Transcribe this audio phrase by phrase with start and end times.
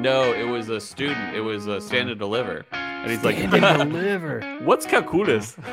[0.00, 1.34] No, it was a student.
[1.34, 4.40] It was a stand and deliver, and he's Stand like, and deliver.
[4.62, 5.56] "What's calculus?"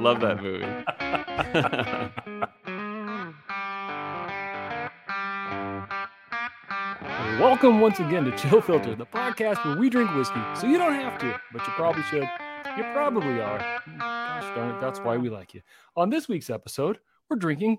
[0.00, 0.64] Love that movie.
[7.40, 10.94] Welcome once again to Chill Filtered, the podcast where we drink whiskey, so you don't
[10.94, 12.28] have to, but you probably should.
[12.76, 13.58] You probably are.
[13.98, 15.62] Gosh darn it, that's why we like you.
[15.96, 17.78] On this week's episode, we're drinking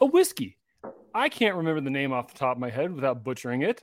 [0.00, 0.58] a whiskey.
[1.14, 3.82] I can't remember the name off the top of my head without butchering it,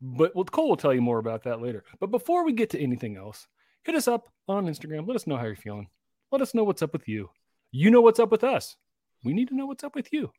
[0.00, 1.84] but Cole will tell you more about that later.
[1.98, 3.46] But before we get to anything else,
[3.84, 5.06] hit us up on Instagram.
[5.06, 5.88] Let us know how you're feeling.
[6.32, 7.30] Let us know what's up with you.
[7.72, 8.76] You know what's up with us.
[9.24, 10.30] We need to know what's up with you.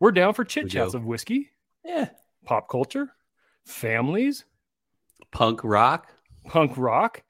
[0.00, 1.50] We're down for chit chats of whiskey,
[1.84, 2.10] yeah,
[2.44, 3.08] pop culture,
[3.64, 4.44] families,
[5.30, 6.08] punk rock,
[6.46, 7.22] punk rock.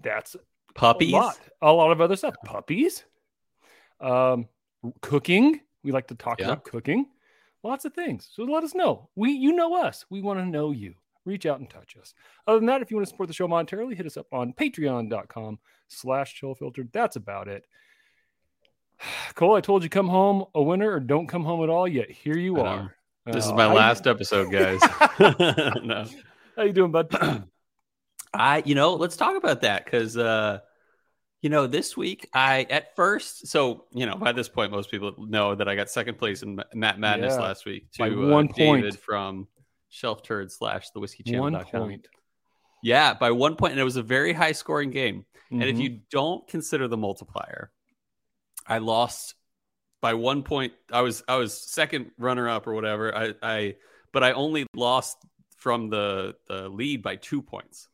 [0.00, 0.36] That's
[0.74, 1.12] puppies.
[1.12, 1.38] a lot.
[1.60, 2.34] A lot of other stuff.
[2.44, 3.04] Puppies.
[4.00, 4.48] Um,
[5.00, 5.60] cooking.
[5.82, 6.46] We like to talk Yeah.
[6.46, 7.06] about cooking.
[7.62, 8.28] Lots of things.
[8.32, 9.08] So let us know.
[9.16, 10.04] We you know us.
[10.10, 10.94] We want to know you.
[11.24, 12.14] Reach out and touch us.
[12.46, 14.52] Other than that, if you want to support the show monetarily, hit us up on
[14.54, 16.90] patreon.com slash chillfiltered.
[16.92, 17.64] That's about it.
[19.34, 22.10] Cole, I told you come home a winner or don't come home at all, yet
[22.10, 22.66] here you I know.
[22.68, 22.94] are.
[23.26, 24.80] This is Uh, my how last episode, guys.
[25.84, 26.06] no.
[26.56, 27.14] How you doing, bud?
[28.34, 30.60] I, you know, let's talk about that because, uh,
[31.40, 35.14] you know, this week I at first, so you know, by this point, most people
[35.18, 37.40] know that I got second place in Matt Madness Yeah.
[37.42, 38.84] last week to uh, one point.
[38.84, 39.46] David from
[39.88, 41.86] Shelf Turd slash the whiskey One channel.
[41.88, 42.08] point.
[42.82, 45.24] Yeah, by one point, and it was a very high scoring game.
[45.50, 45.80] And if Mhm.
[45.82, 47.72] you don't consider the multiplier,
[48.66, 49.34] I lost
[50.00, 50.74] by one point.
[50.92, 53.14] I was I was second runner up or whatever.
[53.16, 53.76] I I
[54.12, 55.16] but I only lost
[55.56, 57.88] from the the lead by two points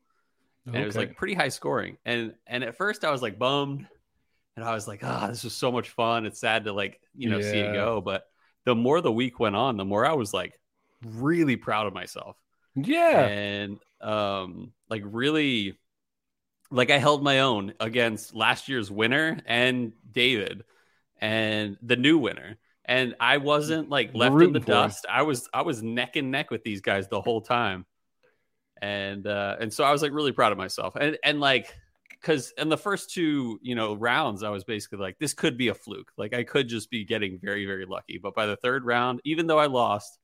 [0.66, 1.98] and it was like pretty high scoring.
[2.04, 3.86] And and at first I was like bummed,
[4.56, 6.26] and I was like, ah, this was so much fun.
[6.26, 8.00] It's sad to like you know see it go.
[8.00, 8.26] But
[8.64, 10.58] the more the week went on, the more I was like
[11.04, 12.36] really proud of myself,
[12.74, 13.26] yeah.
[13.26, 15.78] and um like really
[16.70, 20.64] like I held my own against last year's winner and David
[21.20, 22.56] and the new winner.
[22.86, 24.64] And I wasn't like left in the him.
[24.64, 25.06] dust.
[25.08, 27.86] I was I was neck and neck with these guys the whole time.
[28.84, 30.96] And uh and so I was like really proud of myself.
[30.96, 31.74] And and like
[32.22, 35.68] cuz in the first two, you know, rounds I was basically like this could be
[35.68, 36.12] a fluke.
[36.18, 38.18] Like I could just be getting very very lucky.
[38.18, 40.18] But by the third round, even though I lost,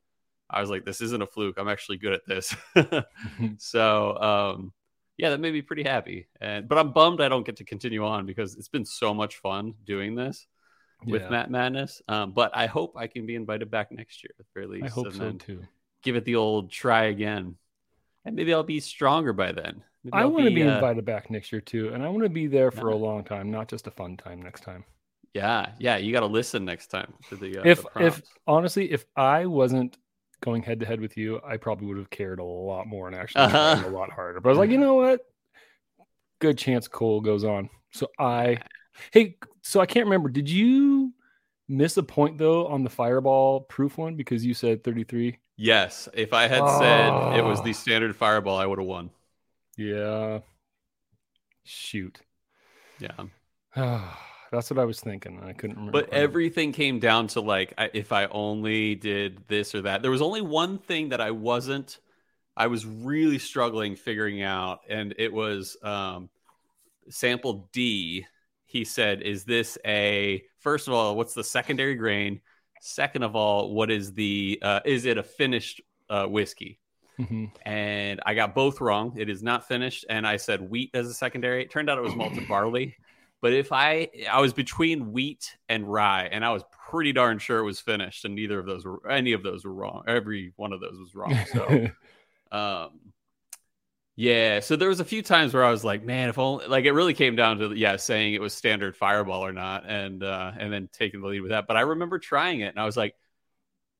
[0.49, 1.57] I was like this isn't a fluke.
[1.57, 2.55] I'm actually good at this.
[3.57, 4.73] so, um
[5.17, 6.27] yeah, that made me pretty happy.
[6.39, 9.37] And but I'm bummed I don't get to continue on because it's been so much
[9.37, 10.47] fun doing this
[11.05, 11.29] with Yeah.
[11.29, 12.01] Matt Madness.
[12.07, 14.85] Um, but I hope I can be invited back next year at the very least.
[14.85, 15.67] I hope and so then too.
[16.03, 17.57] Give it the old try again,
[18.25, 19.83] and maybe I'll be stronger by then.
[20.03, 22.23] Maybe I I'll want to be uh, invited back next year too, and I want
[22.23, 22.93] to be there for Yeah.
[22.93, 24.85] a long time, not just a fun time next time.
[25.33, 25.97] Yeah, yeah.
[25.97, 27.57] You got to listen next time to the.
[27.59, 29.97] Uh, if the if honestly, if I wasn't
[30.41, 33.15] going head to head with you, I probably would have cared a lot more and
[33.15, 33.83] actually Uh-huh.
[33.85, 34.41] a lot harder.
[34.41, 35.21] But I was like, you know what?
[36.39, 37.69] Good chance Cole goes on.
[37.91, 38.57] So I,
[39.11, 40.29] hey, so I can't remember.
[40.29, 41.13] Did you
[41.69, 45.37] miss a point though on the fireball proof one because you said thirty three?
[45.61, 47.63] Yes, if I had said it was Oh.
[47.63, 49.11] the standard fireball, I would have won.
[49.77, 50.39] Yeah.
[51.63, 52.19] Shoot.
[52.99, 53.25] Yeah.
[54.51, 55.39] That's what I was thinking.
[55.41, 55.91] I couldn't remember.
[56.01, 60.01] But everything came down to like I, if I only did this or that.
[60.01, 61.99] There was only one thing that I wasn't.
[62.57, 66.29] I was really struggling figuring out, and it was um,
[67.09, 68.25] sample D.
[68.65, 72.41] He said, "Is this a first of all, what's the secondary grain?
[72.81, 76.79] Second of all, what is the uh, is it a finished uh, whiskey?"
[77.19, 77.51] Mhm.
[77.65, 79.13] and I got both wrong.
[79.17, 81.61] It is not finished, and I said wheat as a secondary.
[81.61, 82.95] It turned out it was malted barley.
[83.41, 87.59] But if I I was between wheat and rye, and I was pretty darn sure
[87.59, 90.03] it was finished, and neither of those were any of those were wrong.
[90.07, 91.37] Every one of those was wrong.
[91.53, 91.87] So
[92.51, 92.99] um
[94.15, 96.85] yeah, so there was a few times where I was like, man, if only like
[96.85, 100.51] it really came down to yeah, saying it was standard fireball or not, and uh
[100.57, 101.65] and then taking the lead with that.
[101.67, 103.15] But I remember trying it and I was like,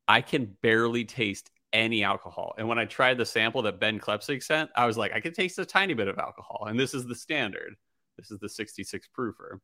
[0.08, 2.54] I can barely taste any alcohol.
[2.58, 5.34] And when I tried the sample that Ben Klepsig sent, I was like, I can
[5.34, 6.66] taste a tiny bit of alcohol.
[6.68, 7.76] And this is the standard.
[8.18, 9.60] This is the 66 proofer.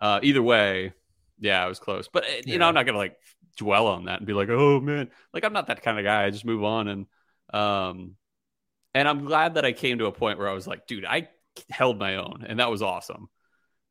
[0.00, 0.92] Uh either way,
[1.38, 2.08] yeah, I was close.
[2.08, 3.16] But uh, you know, I'm not gonna like
[3.56, 6.24] dwell on that and be like, oh man, like I'm not that kind of guy.
[6.24, 7.06] I just move on and
[7.52, 8.16] um
[8.94, 11.28] and I'm glad that I came to a point where I was like, dude, I
[11.70, 13.28] held my own, and that was awesome.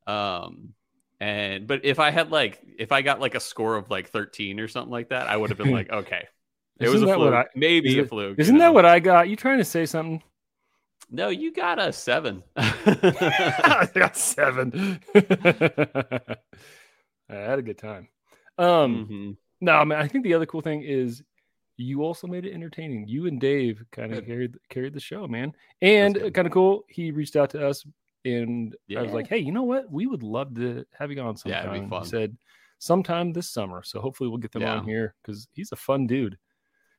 [0.07, 0.73] Um,
[1.19, 4.59] and but if I had like, if I got like a score of like 13
[4.59, 6.27] or something like that, I would have been like, okay,
[6.79, 8.39] it was a fluke, I- maybe is a it- fluke.
[8.39, 9.27] Isn't you that what I got?
[9.29, 10.23] You trying to say something?
[11.11, 12.43] No, you got a seven.
[12.55, 14.99] I got seven.
[15.15, 16.35] I
[17.29, 18.07] had a good time.
[18.57, 19.37] Um, Mhm.
[19.61, 21.23] no, man, I think the other cool thing is
[21.79, 23.07] you also made it entertaining.
[23.07, 25.53] You and Dave kind of carried carried the show, man.
[25.81, 26.83] And kind of cool.
[26.89, 27.85] He reached out to us,
[28.25, 29.89] and I was like, "Hey, you know what?
[29.91, 32.37] We would love to have you on Yeah, sometime." it'd be He said,
[32.79, 34.73] "Sometime this summer." So hopefully we'll get them Yeah.
[34.75, 36.37] on here because he's a fun dude.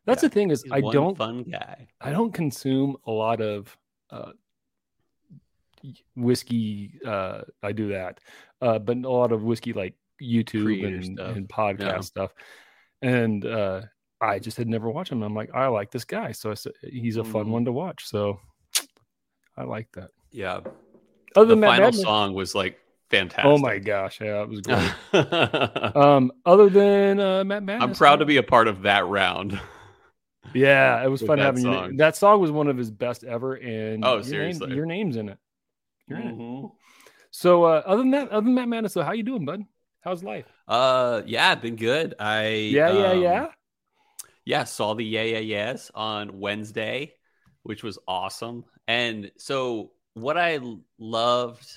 [0.06, 1.88] That's Yeah, the thing is, He's I don't fun guy.
[2.00, 3.76] I don't consume a lot of
[4.08, 4.32] uh,
[6.16, 6.98] whiskey.
[7.04, 8.20] Uh, I do that,
[8.60, 12.00] uh, but a lot of whiskey like YouTube Creator and, and podcast Yeah.
[12.00, 12.34] stuff.
[13.02, 13.82] And uh,
[14.20, 15.22] I just had never watched him.
[15.22, 17.50] I'm like, I like this guy, so I said he's a fun Mhm.
[17.50, 18.06] one to watch.
[18.06, 18.38] So
[19.56, 20.10] I like that.
[20.30, 20.60] Yeah.
[21.36, 22.78] Other The than final Madden- song was like
[23.10, 23.44] fantastic.
[23.46, 24.92] oh my gosh, yeah, it was great.
[25.96, 29.58] Um, other than uh, Matt Madness, I'm proud to be a part of that round.
[30.54, 31.96] Yeah, it was fun that having you.
[31.96, 34.74] That song was one of his best ever, and Oh, your name- seriously?
[34.74, 35.38] your name's in it.
[36.08, 36.34] You're in it.
[36.38, 36.70] Mhm.
[37.30, 39.62] So uh, other than that, other than Matt Madness, though, how you doing, bud?
[40.02, 40.46] How's life?
[40.66, 42.14] Uh, yeah, been good.
[42.18, 43.46] I Yeah, yeah, um, yeah.
[44.50, 47.14] Yeah saw the Yeah Yeah Yeahs on Wednesday,
[47.62, 48.64] which was awesome.
[48.88, 50.58] And so what I
[50.98, 51.68] loved,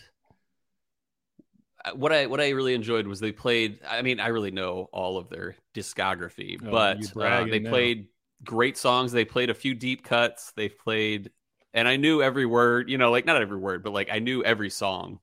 [1.85, 3.79] uh, what I what I really enjoyed was they played.
[3.87, 7.59] I mean, I really know all of their discography, Oh, but uh, they now.
[7.59, 8.07] played
[8.43, 9.11] great songs.
[9.11, 10.51] They played a few deep cuts.
[10.55, 11.31] They played,
[11.73, 12.89] and I knew every word.
[12.89, 15.19] You know, like not every word, but like I knew every song.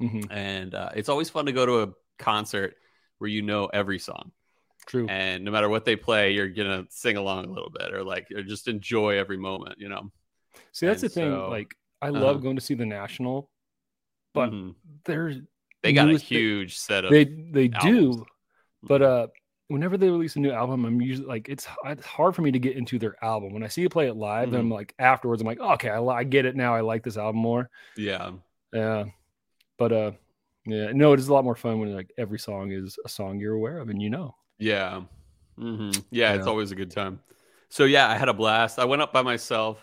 [0.00, 1.88] hmm And uh, it's always fun to go to a
[2.18, 2.76] concert
[3.18, 4.32] where you know every song
[4.86, 5.06] True.
[5.08, 8.28] and no matter what they play you're gonna sing along a little bit or like
[8.34, 10.10] or just enjoy every moment you know
[10.72, 11.30] See, that's the thing.
[11.32, 12.20] so- like, I uh-huh.
[12.20, 13.48] love going to see the National,
[14.34, 14.74] but Mhm.
[15.04, 15.36] there's
[15.82, 18.16] they got a huge set of they they albums.
[18.16, 18.26] do,
[18.82, 19.26] but uh,
[19.68, 22.58] whenever they release a new album, I'm usually like, it's it's hard for me to
[22.58, 23.52] get into their album.
[23.54, 24.74] When I see you play it live, then I'm Mm-hmm.
[24.74, 26.74] like, afterwards, I'm like, okay, I, I get it now.
[26.74, 27.70] I like this album more.
[27.96, 28.32] yeah
[28.72, 29.06] Yeah,
[29.78, 30.12] but uh,
[30.66, 33.38] yeah, no, it is a lot more fun when like every song is a song
[33.40, 34.34] you're aware of and you know.
[34.62, 35.02] Yeah.
[35.58, 37.20] Hmm yeah it's always a good time.
[37.68, 38.78] So yeah i had a blast.
[38.78, 39.76] I went up by myself.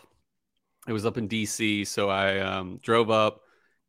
[0.87, 3.41] It was up in dc so i um, drove up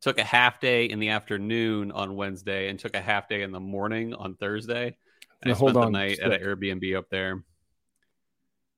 [0.02, 3.52] took a half day in the afternoon on wednesday and took a half day in
[3.52, 4.96] the morning on thursday.
[5.42, 7.44] And Now, i hold spent the night at an airbnb up there.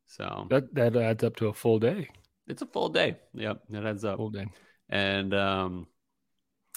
[0.06, 2.08] So That that adds up to a full day.
[2.46, 3.16] it's a full day.
[3.34, 4.18] Yep that adds up.
[4.18, 4.46] Full day.
[4.90, 5.86] and um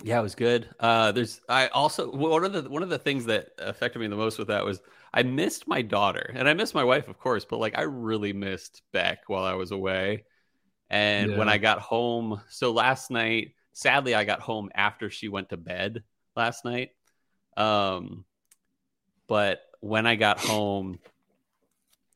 [0.04, 0.70] yeah it was good.
[0.80, 4.16] Uh there's i also one of the one of the things that affected me the
[4.16, 4.82] most with that was
[5.16, 8.34] i missed my daughter and i missed my wife of course but like i really
[8.34, 10.26] missed beck while i was away.
[10.90, 15.50] And when i got home so last night sadly i got home after she went
[15.50, 16.04] to bed
[16.36, 16.92] last night.
[17.58, 18.26] Um
[19.28, 21.00] but when i got home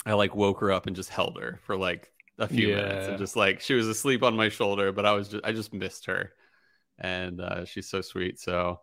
[0.05, 3.17] i like woke her up and just held her for like a few minutes and
[3.17, 6.05] just like she was asleep on my shoulder but i was just i just missed
[6.05, 6.31] her.
[7.01, 8.41] And uh, she's so sweet.
[8.41, 8.81] So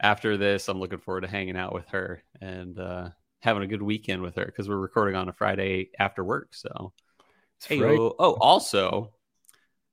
[0.00, 3.08] after this i'm looking forward to hanging out with her and uh,
[3.40, 6.92] having a good weekend with her because we're recording on a friday after work so
[7.64, 9.12] Hey, oh, oh, also,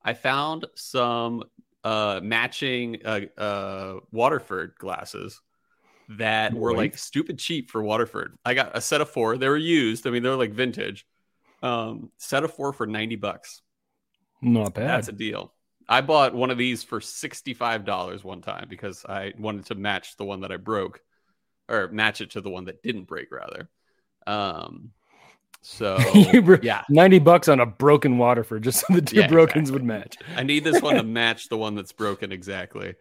[0.03, 1.43] I found some
[1.83, 5.41] uh, matching uh, uh, Waterford glasses
[6.09, 8.37] that were like stupid cheap for Waterford.
[8.43, 9.37] I got a set of four.
[9.37, 10.05] They were used.
[10.05, 11.05] I mean, they're like vintage.
[11.61, 13.61] Um, set of four for 90 bucks.
[14.41, 14.89] Not bad.
[14.89, 15.53] That's a deal.
[15.87, 20.25] I bought one of these for $65 one time because I wanted to match the
[20.25, 20.99] one that I broke
[21.69, 23.69] or match it to the one that didn't break rather.
[24.27, 24.91] Um,
[25.61, 29.71] so yeah, 90 bucks on a broken Waterford just so the two Yeah, brokens exactly.
[29.71, 30.17] would match.
[30.35, 32.95] I need this one to match the one that's broken exactly.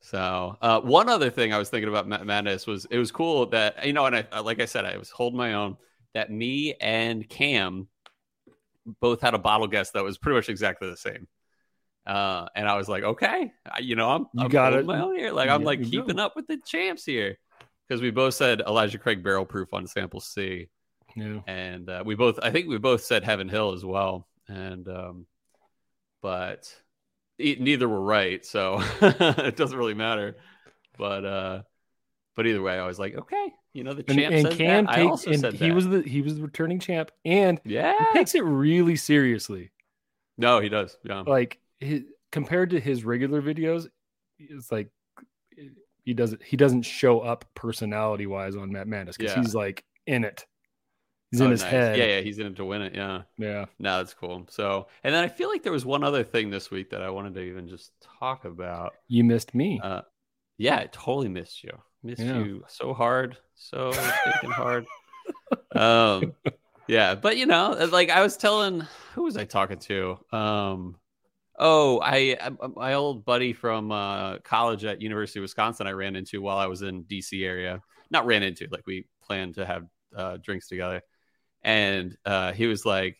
[0.00, 3.46] So, uh, one other thing I was thinking about Ma- Madness was it was cool
[3.48, 5.78] that you know, and I like I said, I was holding my own.
[6.14, 7.88] That me and Cam
[9.00, 11.28] both had a bottle guess that was pretty much exactly the same.
[12.06, 14.86] Uh, and I was like, okay, I- you know, I'm, You I'm got it.
[14.86, 15.32] my own here.
[15.32, 16.20] Like I'm Yeah, like keeping go.
[16.20, 17.38] up with the champs here
[17.88, 20.68] because we both said Elijah Craig barrel proof on sample C
[21.16, 21.40] Yeah.
[21.46, 25.26] and uh, we both i think we both said heaven hill as well and um
[26.22, 26.72] but
[27.40, 30.36] e- neither were right so it doesn't really matter
[30.98, 31.62] but uh
[32.36, 34.84] but either way i was like okay you know the And, champ and says Cam
[34.84, 34.92] that.
[34.92, 35.74] i takes also and said he that.
[35.74, 39.70] was the he was the returning champ and yeah he takes it really seriously.
[40.36, 42.02] no he does yeah Like his,
[42.32, 43.88] compared to his regular videos,
[44.38, 44.88] it's like
[46.08, 49.42] he doesn't he doesn't show up personality wise on Matt Madness because Yeah.
[49.42, 50.46] he's like in it.
[51.30, 51.70] He's Oh, in his nice.
[51.70, 51.98] head.
[51.98, 53.66] yeah yeah he's in it to win it yeah yeah.
[53.78, 56.70] no that's cool so and then i feel like there was one other thing this
[56.70, 59.78] week that i wanted to even just talk about You missed me.
[59.84, 60.00] Uh,
[60.56, 61.72] yeah, I totally missed you.
[62.02, 62.38] Missed Yeah.
[62.38, 64.86] you so hard, so freaking hard.
[65.76, 66.32] Um,
[66.88, 70.18] yeah, but you know, like I was telling, who was I talking to?
[70.32, 70.96] Um,
[71.58, 75.86] oh, I I- my old buddy from uh, college at University of Wisconsin.
[75.86, 77.82] I ran into while I was in DC area.
[78.10, 79.84] Not ran into, like we planned to have
[80.16, 81.02] uh, drinks together.
[81.62, 83.16] and uh, he was like,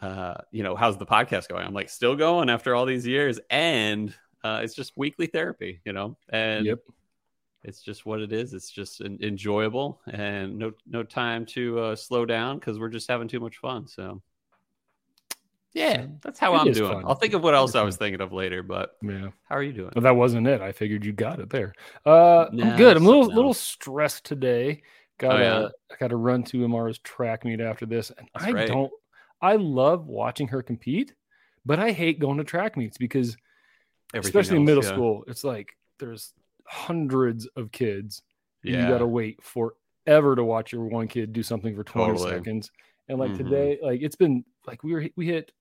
[0.00, 1.66] uh, you know, how's the podcast going?
[1.66, 4.12] I'm like, still going after all these years, and
[4.44, 6.78] uh, it's just weekly therapy, you know, and Yep.
[7.64, 8.52] it's just what it is.
[8.52, 13.08] It's just en- enjoyable, and no no time to uh, slow down because we're just
[13.08, 13.86] having too much fun.
[13.88, 14.22] So.
[15.76, 16.90] Yeah, that's how it I'm doing.
[16.90, 17.04] fun.
[17.06, 19.28] I'll think of what else I was thinking of later, but Yeah.
[19.44, 19.90] how are you doing?
[19.92, 20.62] But that wasn't it.
[20.62, 21.74] I figured you got it there.
[22.06, 22.96] Uh, Nah, I'm good.
[22.96, 23.60] I'm a little something little else.
[23.60, 24.80] stressed today.
[25.18, 25.68] Got Oh, to yeah?
[25.92, 28.68] I got to run to Amara's track meet after this, and That's I right.
[28.68, 28.90] don't.
[29.42, 31.12] I love watching her compete,
[31.66, 33.36] but I hate going to track meets because,
[34.14, 34.88] Everything especially in middle yeah.
[34.92, 36.32] school, it's like there's
[36.64, 38.22] hundreds of kids.
[38.64, 41.84] and Yeah, You got to wait forever to watch your one kid do something for
[41.84, 42.30] 20 Totally.
[42.30, 42.70] seconds.
[43.08, 43.36] And like Mhm.
[43.36, 45.52] today, like it's been like we were we hit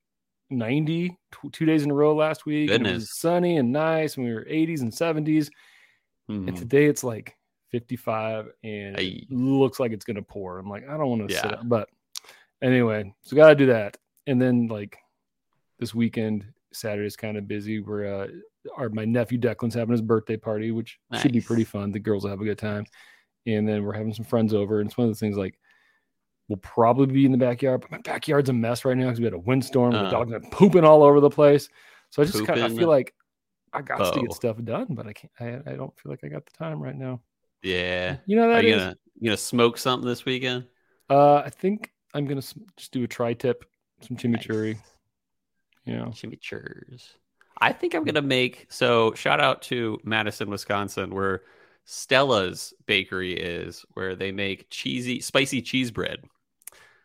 [0.50, 2.70] 90 tw- two days in a row last week.
[2.72, 3.20] and it was Goodness.
[3.20, 5.50] sunny and nice, and we were 80s and 70s.
[6.28, 6.56] And Mhm.
[6.58, 7.36] today it's like
[7.72, 9.26] 55 and Aye.
[9.30, 10.58] it looks like it's gonna pour.
[10.60, 11.68] I'm like, I don't want to sit up.
[11.68, 11.90] But
[12.62, 13.98] anyway, so gotta do that.
[14.28, 14.98] And then like
[15.80, 17.80] this weekend, Saturday's kind of busy.
[17.80, 18.28] We're uh
[18.78, 21.92] our my nephew Declan's having his birthday party, which should be pretty fun.
[21.92, 22.86] The girls will have a good time.
[23.46, 24.80] And then we're having some friends over.
[24.82, 25.60] And it's one of the things like
[26.48, 29.26] we'll probably be in the backyard, but my backyard's a mess right now because we
[29.26, 29.92] had a windstorm.
[29.94, 30.10] the Uh.
[30.12, 31.70] dogs are pooping all over the place.
[32.12, 33.14] So I just kind of feel like
[33.74, 34.22] I got to Oh.
[34.22, 35.34] get stuff done, but I can't.
[35.40, 37.22] I, I don't feel like I got the time right now.
[37.62, 38.18] yeah.
[38.26, 38.82] You know Are that you is.
[38.84, 40.66] gonna you gonna smoke something this weekend?
[41.10, 42.42] Uh, I think I'm gonna
[42.78, 43.66] just do a tri-tip,
[44.02, 44.76] some chimichurri.
[44.76, 44.84] Nice.
[45.86, 47.04] You know, Chimichurri.
[47.60, 49.14] I think I'm gonna make so.
[49.14, 51.44] Shout out to Madison, Wisconsin, where
[51.86, 56.20] Stella's Bakery is, where they make cheesy, spicy cheese bread.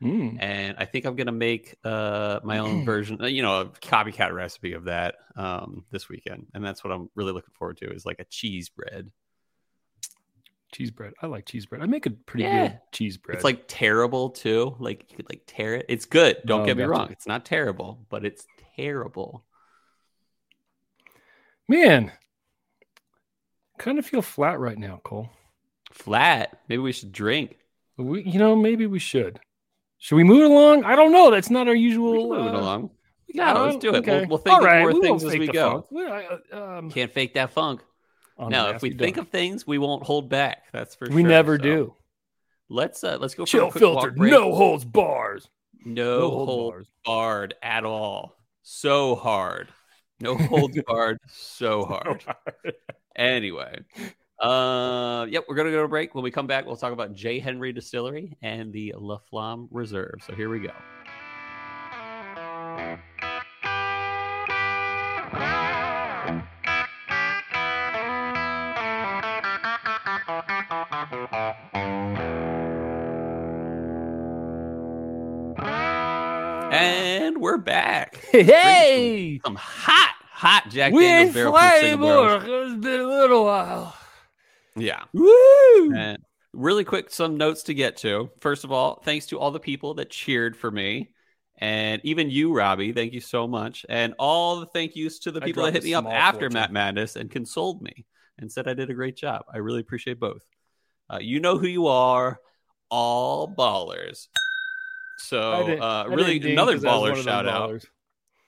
[0.02, 0.38] Mm.
[0.40, 4.32] and I think I'm gonna make uh my own version, uh, you know, a copycat
[4.32, 8.06] recipe of that um this weekend, and that's what I'm really looking forward to is
[8.06, 9.10] like a cheese bread.
[10.72, 11.12] cheese bread.
[11.20, 11.82] I like cheese bread.
[11.82, 12.68] I make a pretty Yeah.
[12.68, 13.34] good cheese bread.
[13.34, 15.86] It's like terrible too, like you could like tear it.
[15.88, 16.38] It's good.
[16.46, 16.90] Don't Oh, get me gotcha.
[16.90, 17.08] wrong.
[17.10, 19.44] It's not terrible, but it's terrible.
[21.68, 22.10] man,
[23.78, 25.30] kind of feel flat right now, Cole.
[25.92, 26.58] Flat.
[26.68, 27.58] Maybe we should drink.
[27.96, 29.40] We, you know, maybe we should.
[30.00, 30.84] Should we move along?
[30.84, 31.30] I don't know.
[31.30, 32.28] That's not our usual.
[32.28, 32.90] We're moving uh, along.
[33.32, 34.04] Yeah, No, let's do it.
[34.04, 35.86] We'll- we'll think All of right, more we things as we go.
[35.96, 37.82] I- um, Can't fake that funk.
[38.36, 40.64] on No, if we think of things, we won't hold back.
[40.72, 41.14] That's for sure.
[41.14, 41.94] we never So do.
[42.68, 44.32] Let's uh let's go for Chill a quick filter, walk break.
[44.32, 45.48] no holds bars.
[45.84, 46.86] no, No hold hold bars.
[47.04, 48.36] barred at all.
[48.62, 49.68] So hard.
[50.20, 51.18] No holds barred.
[51.28, 52.24] So hard.
[53.16, 53.80] Anyway.
[54.40, 56.14] Uh yep, we're gonna go to break.
[56.14, 57.38] When we come back, we'll talk about J.
[57.40, 60.14] Henry Distillery and the La Flamme Reserve.
[60.26, 60.72] So here we go.
[76.72, 78.16] And we're back.
[78.30, 82.36] Hey, Some hot, hot Jack we Daniels barrel proof fly single barrel.
[82.36, 82.62] anymore.
[82.66, 83.96] It's been a little while.
[84.76, 85.04] Yeah.
[85.12, 85.94] Woo!
[85.94, 86.18] And
[86.52, 88.30] really quick, some notes to get to.
[88.40, 91.10] First of all, thanks to all the people that cheered for me.
[91.58, 93.84] And even you, Robbie, thank you so much.
[93.88, 96.54] And all the thank yous to the people that hit me up after fortune.
[96.54, 98.06] Matt Madness and consoled me
[98.38, 99.44] and said I did a great job.
[99.52, 100.42] I really appreciate both.
[101.12, 102.40] Uh, you know who you are,
[102.88, 104.28] all ballers.
[105.18, 107.84] So, uh, really, another 'cause I was one baller shout out.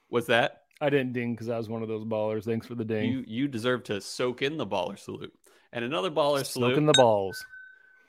[0.09, 0.63] Was that?
[0.81, 2.45] I didn't ding because I was one of those ballers.
[2.45, 3.13] Thanks for the ding.
[3.13, 5.35] You you deserve to soak in the baller salute.
[5.73, 7.45] And another baller salute Smoking the balls.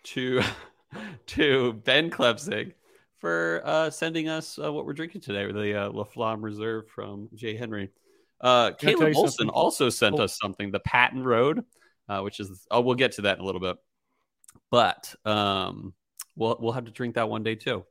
[0.05, 0.41] to
[1.27, 2.74] to Ben Klebsig
[3.20, 7.29] for uh, sending us uh, what we're drinking today, the uh, La Flamme Reserve from
[7.36, 7.55] J.
[7.55, 7.89] Henry.
[8.41, 9.50] Uh, Can I tell Caleb Olson something?
[9.50, 10.24] also sent Oh.
[10.24, 11.63] us something, the Patton Road,
[12.10, 13.77] uh, which is oh, we'll get to that in a little bit,
[14.70, 15.93] but um,
[16.36, 17.86] we'll we'll have to drink that one day too.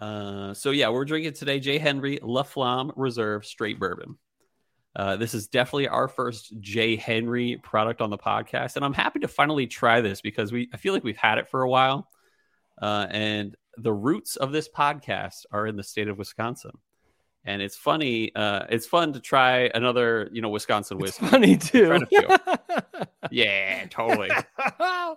[0.00, 1.78] Uh, so yeah, we're drinking today J.
[1.78, 4.18] Henry La Flamme Reserve Straight Bourbon.
[4.96, 6.96] Uh, this is definitely our first J.
[6.96, 10.76] Henry product on the podcast, and I'm happy to finally try this because we I
[10.76, 12.08] feel like we've had it for a while,
[12.82, 16.72] uh, and the roots of this podcast are in the state of Wisconsin.
[17.44, 18.34] And it's funny.
[18.34, 21.26] Uh, it's fun to try another, you know, Wisconsin It's whiskey.
[21.26, 21.98] funny too.
[23.30, 24.28] yeah, totally.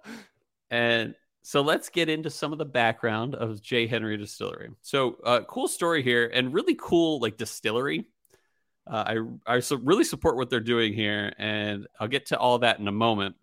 [0.72, 1.14] And
[1.44, 3.86] so let's get into some of the background of J.
[3.86, 4.70] Henry Distillery.
[4.82, 8.08] So, uh, cool story here, and really cool like distillery.
[8.86, 9.16] Uh,
[9.48, 12.88] I I really support what they're doing here, and I'll get to all that in
[12.88, 13.36] a moment.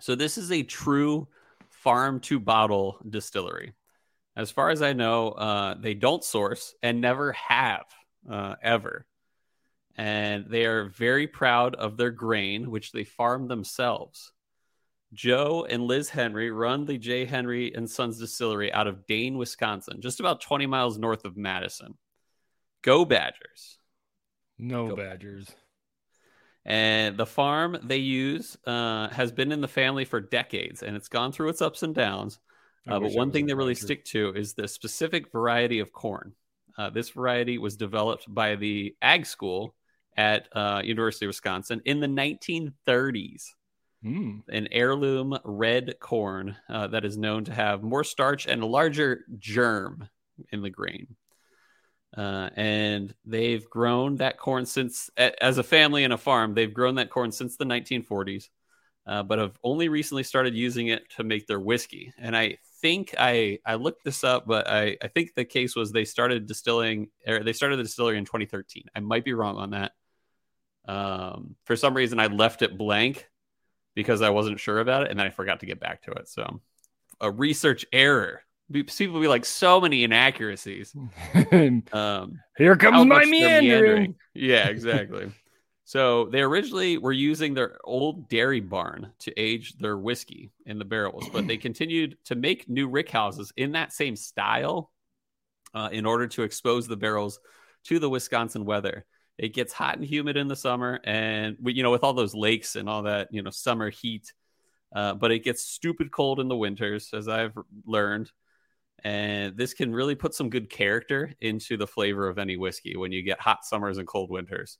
[0.00, 1.28] So, this is a true
[1.68, 3.74] farm to bottle distillery.
[4.34, 7.84] As far as I know, uh, they don't source and never have
[8.30, 9.06] uh, ever.
[9.96, 14.32] And they are very proud of their grain, which they farm themselves.
[15.12, 17.26] Joe and Liz Henry run the J.
[17.26, 21.98] Henry and Sons Distillery out of Dane, Wisconsin, just about 20 miles north of Madison.
[22.80, 23.78] Go Badgers.
[24.62, 25.50] No Go Badgers.
[26.64, 31.08] And the farm they use uh, has been in the family for decades, and it's
[31.08, 32.38] gone through its ups and downs.
[32.88, 33.86] Uh, but one thing they really Badger.
[33.86, 36.32] stick to is the specific variety of corn.
[36.78, 39.74] Uh, this variety was developed by the Ag School
[40.16, 43.44] at uh, University of Wisconsin in the 1930s.
[44.02, 44.38] Hmm.
[44.48, 49.24] An heirloom red corn uh, that is known to have more starch and a larger
[49.38, 50.08] germ
[50.50, 51.16] in the grain.
[52.16, 56.96] Uh, and they've grown that corn since, as a family and a farm, they've grown
[56.96, 58.48] that corn since the 1940s,
[59.06, 62.12] uh, but have only recently started using it to make their whiskey.
[62.18, 65.90] And I think I I looked this up, but I I think the case was
[65.90, 68.84] they started distilling or they started the distillery in 2013.
[68.94, 69.92] I might be wrong on that.
[70.86, 73.28] Um, for some reason, I left it blank
[73.94, 76.28] because I wasn't sure about it, and then I forgot to get back to it.
[76.28, 76.60] So,
[77.20, 78.42] a research error.
[78.70, 80.94] People be like so many inaccuracies.
[81.92, 84.14] Um, Here comes my they're meandering.
[84.34, 85.30] Yeah, exactly.
[85.84, 90.84] so they originally were using their old dairy barn to age their whiskey in the
[90.84, 94.90] barrels, but they continued to make new rick houses in that same style
[95.74, 97.40] uh, in order to expose the barrels
[97.84, 99.04] to the Wisconsin weather.
[99.38, 102.34] It gets hot and humid in the summer, and we- you know, with all those
[102.34, 104.32] lakes and all that, you know, summer heat.
[104.94, 108.30] Uh, but it gets stupid cold in the winters, as I've learned
[109.02, 113.12] and this can really put some good character into the flavor of any whiskey when
[113.12, 114.78] you get hot summers and cold winters.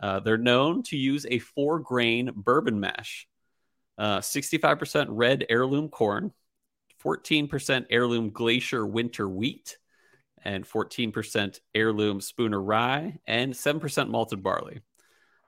[0.00, 3.26] Uh, they're known to use a four grain bourbon mash,
[3.98, 6.32] uh, 65% red heirloom corn,
[7.04, 9.76] 14% heirloom glacier winter wheat,
[10.44, 14.80] and 14% heirloom spooner rye, and 7% malted barley.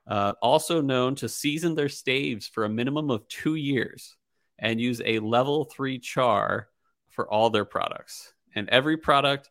[0.05, 4.17] Uh, also known to season their staves for a minimum of two years
[4.59, 6.67] and use a level three char
[7.11, 8.33] for all their products.
[8.55, 9.49] And every product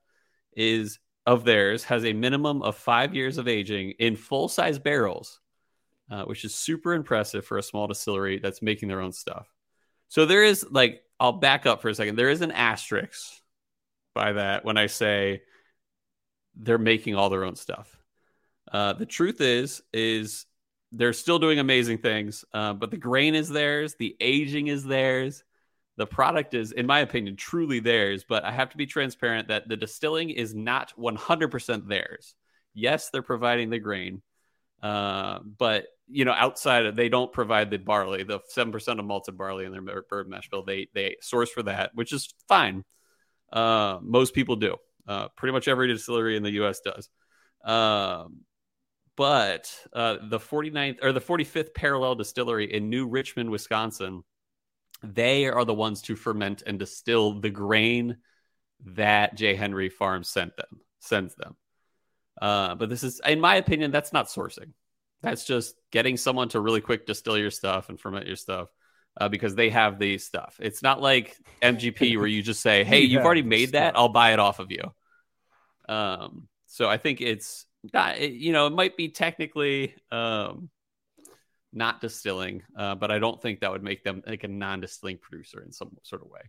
[0.55, 5.40] is of theirs has a minimum of five years of aging in full size barrels,
[6.11, 9.49] uh, which is super impressive for a small distillery that's making their own stuff.
[10.09, 12.16] So there is like, I'll back up for a second.
[12.16, 13.40] There is an asterisk
[14.14, 15.42] by that when I say
[16.57, 17.96] they're making all their own stuff.
[18.73, 20.46] Uh, the truth is, is
[20.92, 25.44] they're still doing amazing things, uh, but the grain is theirs, the aging is theirs,
[26.01, 28.25] the product is, in my opinion, truly theirs.
[28.27, 32.35] But I have to be transparent that the distilling is not 100% theirs.
[32.73, 34.23] Yes, they're providing the grain,
[34.83, 39.05] uh, but you know, outside of they don't provide the barley, the seven percent of
[39.05, 40.65] malted barley in their bourbon mash bill.
[40.65, 42.85] They they source for that, which is fine.
[43.53, 44.77] Uh, most people do.
[45.07, 46.81] Uh, pretty much every distillery in the U.S.
[46.81, 47.11] does.
[47.63, 48.41] Um,
[49.17, 54.23] but uh, the 49th or the 45th parallel distillery in New Richmond, Wisconsin,
[55.03, 58.19] they are the ones to ferment and distill the grain
[58.87, 59.55] that J.
[59.55, 61.57] Henry Farms sent them sends them.
[62.41, 64.73] Uh, but this is, in my opinion, that's not sourcing.
[65.23, 68.69] That's just getting someone to really quick distill your stuff and ferment your stuff
[69.21, 70.57] uh, because they have the stuff.
[70.61, 73.97] It's not like MGP where you just say, "Hey, You you've already made that.
[73.97, 74.83] I'll buy it off of you."
[75.89, 80.71] Um, so I think it's not, you know, it might be technically um,
[81.72, 85.62] not distilling, uh, but I don't think that would make them like a non-distilling producer
[85.62, 86.40] in some sort of way.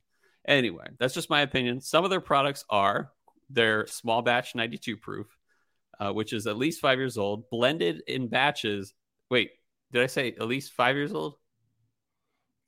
[0.47, 1.81] Anyway, that's just my opinion.
[1.81, 3.11] Some of their products are
[3.49, 5.27] their small batch 92 proof,
[5.99, 8.93] uh, which is at least five years old, blended in batches.
[9.29, 9.51] Wait,
[9.91, 11.35] did I say at least five years old?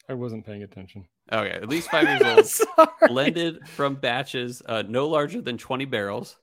[0.08, 1.08] I wasn't paying attention.
[1.32, 6.38] Okay, at least five years old, blended from batches uh, no larger than 20 barrels.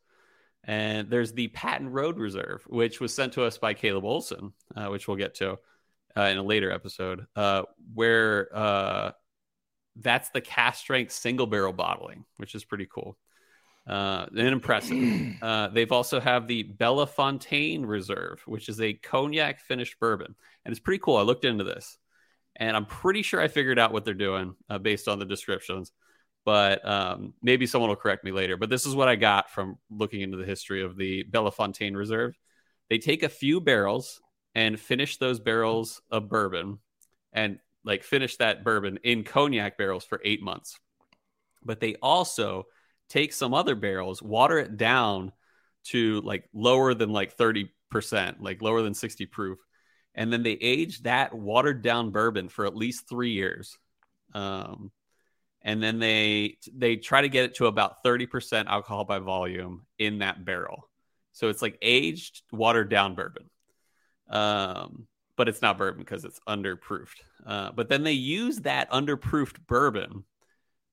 [0.64, 4.88] And there's the Patton Road Reserve, which was sent to us by Caleb Olson, uh,
[4.88, 5.58] which we'll get to
[6.16, 7.62] uh, in a later episode, uh,
[7.94, 9.12] where uh,
[9.96, 13.16] that's the cask strength single barrel bottling, which is pretty cool
[13.86, 14.96] uh, and impressive.
[15.42, 20.72] uh, they've also have the Bella Fontaine Reserve, which is a cognac finished bourbon, and
[20.72, 21.16] it's pretty cool.
[21.16, 21.98] I looked into this,
[22.56, 25.92] and I'm pretty sure I figured out what they're doing uh, based on the descriptions.
[26.46, 28.56] But um, maybe someone will correct me later.
[28.56, 31.94] But this is what I got from looking into the history of the Bella Fontaine
[31.94, 32.34] Reserve.
[32.88, 34.22] They take a few barrels
[34.54, 36.78] and finish those barrels of bourbon,
[37.32, 40.78] and like finish that bourbon in cognac barrels for eight months.
[41.64, 42.64] But they also
[43.08, 45.32] take some other barrels, water it down
[45.84, 47.68] to like lower than like 30%,
[48.40, 49.58] like lower than 60 proof.
[50.14, 53.76] And then they age that watered down bourbon for at least three years.
[54.34, 54.90] Um,
[55.62, 60.18] and then they they try to get it to about 30% alcohol by volume in
[60.18, 60.88] that barrel.
[61.32, 63.50] So it's like aged, watered down bourbon.
[64.30, 67.20] Um, but it's not bourbon because it's underproofed.
[67.46, 70.24] Uh, but then they use that underproofed bourbon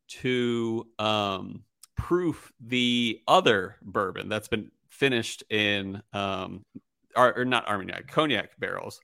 [0.08, 1.63] to um,
[1.95, 6.63] proof the other bourbon that's been finished in um,
[7.15, 9.02] or, or not Armagnac cognac barrels.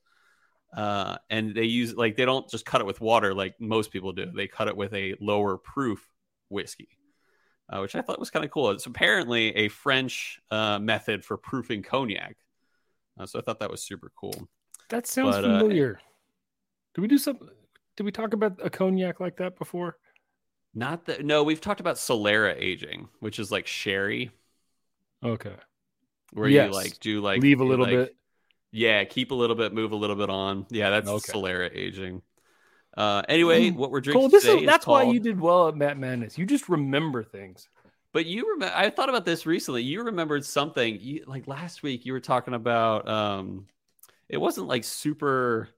[0.76, 4.12] Uh, and they use like they don't just cut it with water like most people
[4.12, 4.32] do.
[4.32, 6.08] They cut it with a lower proof
[6.50, 6.89] whiskey,
[7.69, 8.72] uh, which I thought was kind of cool.
[8.72, 12.38] It's apparently a French uh, method for proofing cognac,
[13.19, 14.47] uh, so I thought that was super cool.
[14.89, 15.99] That sounds But, uh, familiar.
[16.95, 17.47] Did we do something?
[17.95, 19.97] Did we talk about a cognac like that before?
[20.73, 24.32] Not that no, we've talked about Solera aging, which is like sherry,
[25.23, 25.56] Okay.
[26.32, 26.69] where Yes.
[26.69, 28.15] you like do like Leave a little like- bit.
[28.76, 30.65] Yeah, keep a little bit, move a little bit on.
[30.71, 31.32] Yeah, that's Okay.
[31.32, 32.23] Solera aging.
[32.97, 33.76] Uh, anyway, Mm.
[33.76, 35.97] what we're drinking Cole, this today is, is that's why you did well at Matt
[35.99, 36.38] Madness.
[36.39, 37.69] You just remember things.
[38.13, 39.84] But you remember, I thought about this recently.
[39.84, 42.06] You remembered something you, like last week.
[42.06, 43.67] You were talking about, um,
[44.30, 45.69] it wasn't like super,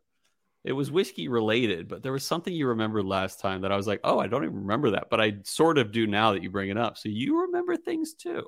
[0.65, 3.87] it was whiskey related, but there was something you remembered last time that I was
[3.87, 6.49] like, oh, I don't even remember that, but I sort of do now that you
[6.49, 6.97] bring it up.
[6.97, 8.45] So you remember things too.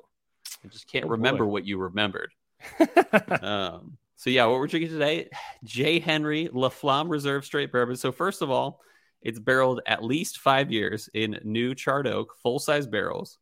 [0.64, 1.46] I just can't Oh, remember boy.
[1.46, 2.32] what you remembered.
[3.40, 5.28] um, so yeah, what we're drinking today,
[5.64, 6.00] J.
[6.00, 7.96] Henry La Flamme Reserve Straight Bourbon.
[7.96, 8.80] So first of all,
[9.22, 13.38] it's barreled at least five years in new charred oak, full size barrels,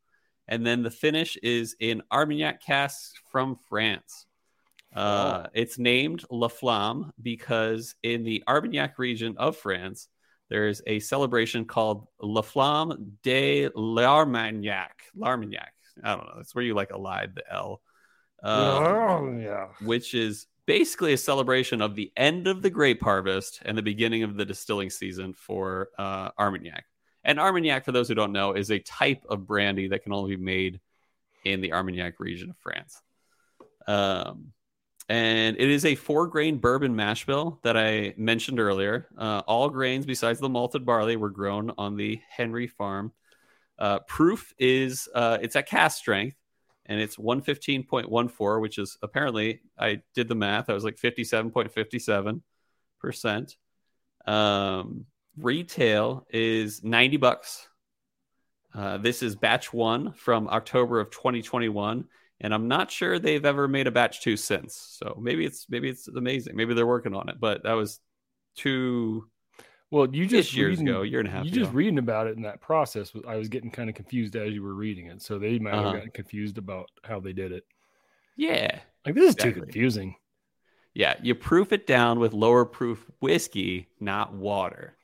[0.49, 4.27] and then the finish is in Armagnac casks from France.
[4.95, 10.09] Uh, It's named La Flamme because in the Armagnac region of France,
[10.49, 15.03] there's a celebration called La Flamme de l'Armagnac.
[15.15, 15.73] L'Armagnac.
[16.03, 16.35] I don't know.
[16.37, 17.81] That's where you like elide the L.
[18.43, 19.69] Um, oh yeah.
[19.81, 24.23] which is basically a celebration of the end of the grape harvest and the beginning
[24.23, 26.85] of the distilling season for uh, Armagnac.
[27.27, 30.37] And Armagnac, for those who don't know, is a type of brandy that can only
[30.37, 30.81] be made
[31.45, 33.03] in the Armagnac region of France.
[33.89, 34.53] Um,
[35.09, 39.09] and it is a four grain bourbon mash bill that I mentioned earlier.
[39.19, 43.13] Uh, all grains besides the malted barley were grown on the Henry farm.
[43.79, 46.37] Uh, proof is uh, it's at cask strength
[46.87, 50.71] and it's 115.14, which is apparently I did the math.
[50.71, 52.41] I was like 57.57
[53.01, 53.57] percent.
[54.27, 57.69] Um, retail is 90 bucks.
[58.75, 62.05] Uh, this is batch one from October of 2021,
[62.41, 64.77] and I'm not sure they've ever made a batch two since.
[64.99, 66.57] So maybe it's maybe it's amazing.
[66.57, 68.01] Maybe they're working on it, but that was
[68.55, 69.31] two
[69.91, 71.61] Well, you just years reading, ago, a year and a half You ago.
[71.61, 73.13] just reading about it in that process.
[73.27, 75.87] I was getting kind of confused as you were reading it, so they might have
[75.87, 75.93] Uh-huh.
[75.95, 77.65] gotten confused about how they did it.
[78.37, 80.17] yeah, Like this is too confusing.
[80.93, 81.15] yeah.
[81.23, 84.96] You proof it down with lower proof whiskey, not water.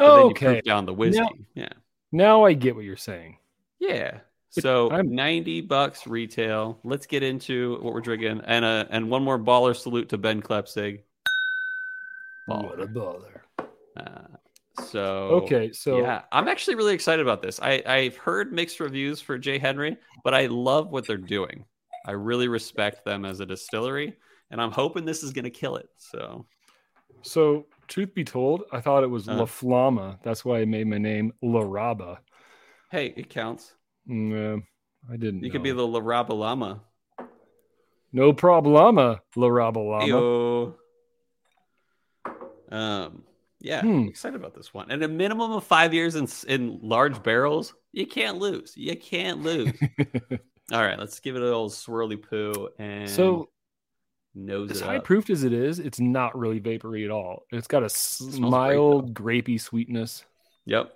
[0.00, 1.46] You okay, down the whiskey.
[1.54, 1.68] yeah.
[2.12, 3.38] now I get what you're saying.
[3.78, 4.20] Yeah.
[4.50, 6.80] So I'm- 90 bucks retail.
[6.82, 8.40] Let's get into what we're drinking.
[8.44, 11.02] And uh and one more baller salute to Ben Klepsig.
[12.46, 13.40] What a Baller.
[13.96, 17.60] Uh, so Okay, so yeah, I'm actually really excited about this.
[17.60, 19.58] I, I've heard mixed reviews for J.
[19.58, 21.64] Henry, but I love what they're doing.
[22.06, 24.16] I really respect them as a distillery,
[24.50, 25.88] and I'm hoping this is gonna kill it.
[25.96, 26.46] So
[27.22, 29.34] so truth be told, I thought it was Uh.
[29.34, 30.18] La Flama.
[30.22, 32.18] That's why I made my name La Raba.
[32.90, 33.74] hey, it counts.
[34.08, 34.62] Mm,
[35.12, 35.44] I didn't.
[35.44, 36.80] You could be the La Raba Llama.
[38.12, 40.06] no problema, La Raba Llama.
[40.06, 40.74] Ayo.
[42.70, 43.24] Um,
[43.60, 44.06] yeah, Hmm.
[44.08, 44.90] Excited about this one.
[44.90, 48.74] And a minimum of five years in in large barrels, you can't lose.
[48.76, 49.72] You can't lose.
[50.72, 53.48] All right, let's give it a old swirly poo and so
[54.34, 55.04] nose as it high up.
[55.04, 57.44] proofed as it is, it's not really vapory at all.
[57.50, 60.24] It's got a mild grapey sweetness.
[60.66, 60.92] Yep.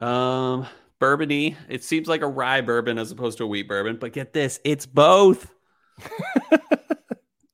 [0.00, 0.66] Um,
[1.00, 1.56] bourbony.
[1.68, 4.60] It seems like a rye bourbon as opposed to a wheat bourbon, but get this,
[4.64, 5.52] it's both.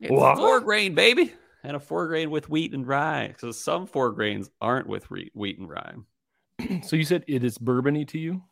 [0.01, 0.37] It's What?
[0.37, 3.35] four grain, baby, and a four grain with wheat and rye.
[3.39, 5.95] So some four grains aren't with wheat, wheat and rye.
[6.83, 8.43] so you said it is bourbony to you?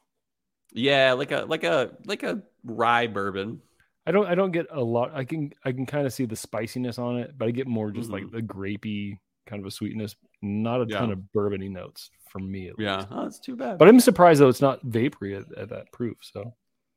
[0.73, 3.61] Yeah, like a like a like a rye bourbon.
[4.07, 5.13] I don't I don't get a lot.
[5.15, 7.91] I can I can kind of see the spiciness on it, but I get more
[7.91, 8.33] just like Mhm.
[8.33, 12.69] the grapey kind of a sweetness, not a ton of bourbony notes for me.
[12.69, 13.09] At Yeah, least.
[13.11, 13.79] oh, that's too bad.
[13.79, 16.17] But I'm surprised though it's not vapory at, at that proof.
[16.21, 16.55] So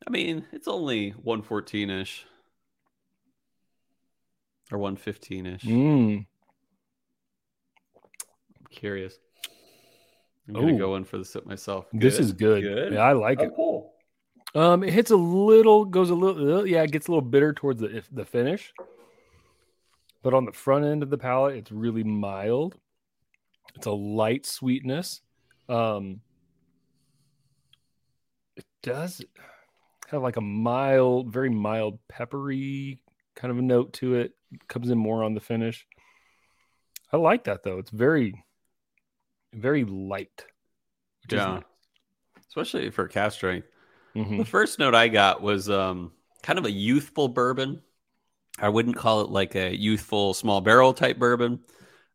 [0.07, 2.25] I mean, it's only one fourteen ish
[4.71, 5.61] or one fifteen ish.
[5.63, 6.25] Mm.
[8.59, 9.17] I'm curious.
[10.47, 11.87] I'm gonna go in for the sip myself.
[11.91, 12.93] this is good.
[12.93, 13.51] Yeah, I like it.
[13.55, 13.94] cool.
[14.55, 17.53] Um, it hits a little, goes a little, uh, yeah, it gets a little bitter
[17.53, 18.73] towards the the finish.
[20.23, 22.75] But on the front end of the palate, it's really mild.
[23.75, 25.21] It's a light sweetness.
[25.69, 26.21] Um,
[28.55, 29.21] it does
[30.07, 32.99] have like a mild, very mild peppery
[33.35, 34.33] kind of a note to it.
[34.67, 35.85] Comes in more on the finish.
[37.11, 37.77] I like that though.
[37.77, 38.43] It's very,
[39.53, 40.45] very light.
[41.29, 41.45] Yeah.
[41.45, 41.63] nice.
[42.47, 43.67] especially for cask strength.
[44.15, 44.37] Mhm.
[44.37, 46.11] The first note I got was um,
[46.43, 47.81] kind of a youthful bourbon.
[48.59, 51.59] I wouldn't call it like a youthful small barrel type bourbon,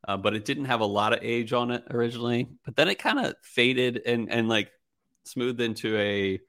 [0.09, 2.49] uh, but it didn't have a lot of age on it originally.
[2.65, 4.71] But then it kind of faded and and like
[5.25, 6.41] smoothed into a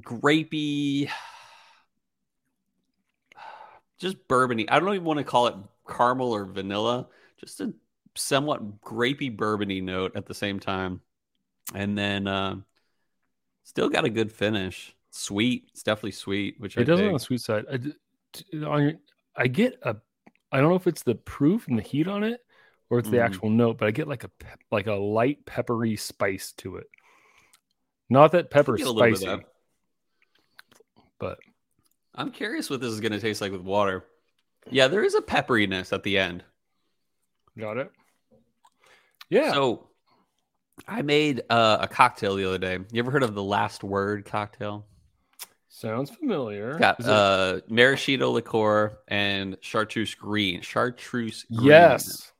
[0.00, 1.08] grapey,
[4.00, 4.66] just bourbony.
[4.68, 5.54] I don't even want to call it
[5.88, 7.08] caramel or vanilla.
[7.38, 7.72] Just a
[8.16, 11.00] somewhat grapey bourbony note at the same time,
[11.74, 12.28] and then.
[12.28, 12.56] Uh,
[13.64, 14.94] Still got a good finish.
[15.10, 15.68] Sweet.
[15.72, 17.64] It's definitely sweet, which I It does on the sweet side.
[17.70, 17.94] I, d-
[18.32, 18.92] t- on your,
[19.36, 19.96] I get a,
[20.52, 22.44] I don't know if it's the proof and the heat on it,
[22.90, 23.24] or it's the Mhm.
[23.24, 24.30] actual note, but I get like a
[24.72, 26.88] like a light peppery spice to it.
[28.08, 31.02] Not that pepper Get a little bit of spicy, that.
[31.18, 31.38] but
[32.14, 34.04] I'm curious what this is going to taste like with water.
[34.68, 36.44] Yeah, there is a pepperiness at the end.
[37.56, 37.90] got it.
[39.28, 39.89] Yeah, So
[40.88, 42.78] I made uh, a cocktail the other day.
[42.90, 44.86] You ever heard of the last word cocktail?
[45.72, 46.70] sounds familiar.
[46.70, 50.60] It's got it- uh, maraschino liqueur and chartreuse green.
[50.62, 51.68] Chartreuse green.
[51.68, 52.32] yes,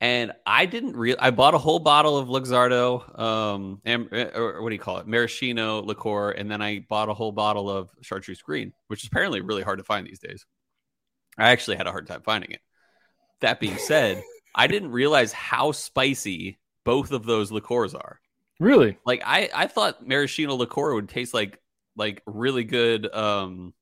[0.00, 1.16] and I didn't real.
[1.18, 5.06] I bought a whole bottle of Luxardo, um, and or what do you call it,
[5.08, 9.40] maraschino liqueur, and then I bought a whole bottle of chartreuse green, which is apparently
[9.40, 10.44] really hard to find these days.
[11.38, 12.60] I actually had a hard time finding it.
[13.40, 14.22] That being said,
[14.54, 18.20] I didn't realize how spicy both of those liqueurs are.
[18.60, 18.96] really.
[19.04, 21.60] Like I, I thought maraschino liqueur would taste like
[21.96, 23.74] like really good, um,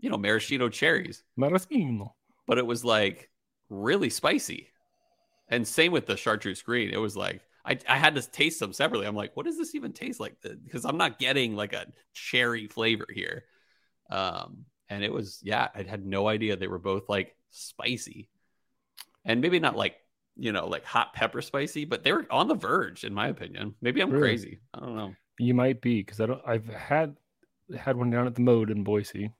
[0.00, 2.14] you know, maraschino cherries Maraschino.
[2.46, 3.30] but it was like
[3.70, 4.68] really spicy.
[5.48, 6.90] And same with the chartreuse green.
[6.90, 9.06] It was like I, I had to taste them separately.
[9.06, 10.36] I'm like, what does this even taste like?
[10.42, 13.44] Because I'm not getting like a cherry flavor here.
[14.10, 18.28] Um, and it was yeah, I had no idea they were both like spicy,
[19.24, 19.96] and maybe not like
[20.36, 23.74] you know like hot pepper spicy, but they were on the verge, in my opinion.
[23.80, 24.20] Maybe I'm Really?
[24.20, 24.60] crazy.
[24.74, 25.14] I don't know.
[25.38, 26.42] You might be because I don't.
[26.46, 27.16] I've had
[27.76, 29.32] had one down at the mode in Boise.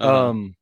[0.00, 0.54] Uh, Um,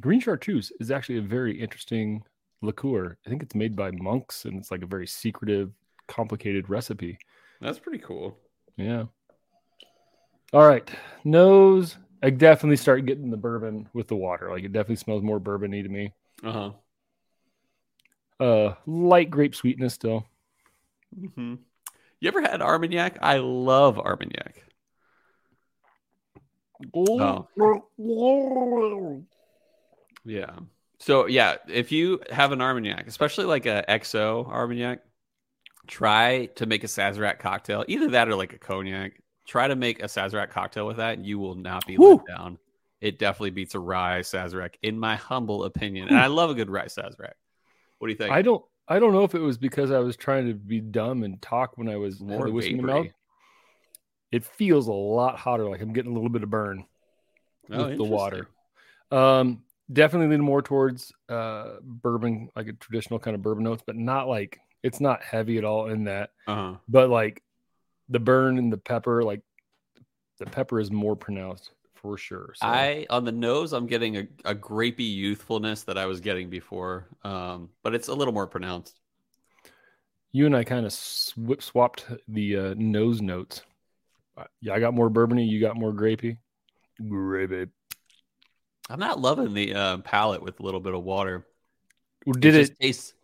[0.00, 2.22] green chartreuse is actually a very interesting
[2.62, 3.16] liqueur.
[3.26, 5.72] I think it's made by monks, and it's like a very secretive,
[6.08, 7.18] complicated recipe.
[7.60, 8.36] that's pretty cool.
[8.76, 9.04] Yeah.
[10.52, 10.88] All right,
[11.24, 11.96] nose.
[12.22, 14.50] I definitely start getting the bourbon with the water.
[14.50, 16.12] Like it definitely smells more bourbony to me.
[16.44, 16.70] Uh huh.
[18.42, 20.26] Uh, light grape sweetness still.
[21.36, 21.54] hmm
[22.18, 23.18] You ever had Armagnac?
[23.22, 24.64] I love Armagnac.
[26.96, 27.46] Oh.
[30.24, 30.50] Yeah.
[30.98, 35.04] So yeah, if you have an Armagnac, especially like a XO Armagnac,
[35.86, 37.84] try to make a Sazerac cocktail.
[37.86, 39.20] Either that or like a cognac.
[39.46, 42.16] Try to make a Sazerac cocktail with that, and you will not be Woo.
[42.16, 42.58] let down.
[43.00, 46.08] It definitely beats a rye Sazerac, in my humble opinion.
[46.08, 47.34] And I love a good rye Sazerac.
[48.02, 48.32] What do you think?
[48.32, 48.64] I don't.
[48.88, 51.78] I don't know if it was because I was trying to be dumb and talk
[51.78, 53.06] when I was More the whiskey in my mouth.
[54.32, 55.68] It feels a lot hotter.
[55.68, 56.84] Like I'm getting a little bit of burn.
[57.70, 58.48] Oh, with the water.
[59.12, 59.62] Um,
[59.92, 64.26] definitely lean more towards uh bourbon, like a traditional kind of bourbon notes, but not
[64.26, 66.30] like it's not heavy at all in that.
[66.48, 66.78] Uh-huh.
[66.88, 67.40] But like
[68.08, 69.42] the burn and the pepper, like
[70.40, 71.70] the pepper is more pronounced
[72.02, 72.52] for sure.
[72.56, 76.50] So I on the nose, I'm getting a, a grapey youthfulness that I was getting
[76.50, 78.98] before, um, but it's a little more pronounced.
[80.32, 83.62] you and I kind of swip swapped the uh, nose notes.
[84.36, 85.46] Uh, Yeah, I got more bourbony.
[85.48, 86.38] You got more grapey.
[87.00, 87.68] Grapey.
[88.90, 91.46] I'm not loving the uh, palate with a little bit of water.
[92.38, 92.68] Did it?
[92.68, 93.14] just tastes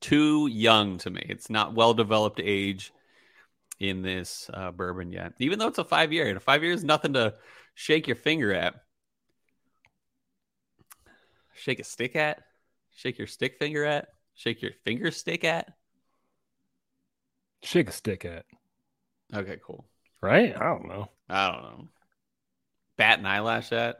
[0.00, 1.24] too young to me.
[1.28, 2.92] It's not well developed age
[3.80, 6.28] in this uh, bourbon yet, even though it's a five year.
[6.28, 7.34] And a five year is nothing to
[7.76, 8.74] shake your finger at.
[11.54, 12.42] Shake a stick at,
[12.94, 15.68] shake your stick finger at, shake your finger stick at.
[17.62, 18.44] Shake a stick at
[19.34, 19.86] Okay, cool.
[20.20, 20.54] right?
[20.56, 21.08] I don't know.
[21.28, 21.88] I don't know.
[22.96, 23.96] Bat an eyelash at.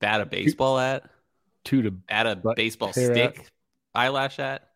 [0.00, 1.04] Bat a baseball at.
[1.64, 3.16] Two to Bat a baseball hair at.
[3.36, 3.46] stick
[3.94, 4.68] eyelash at.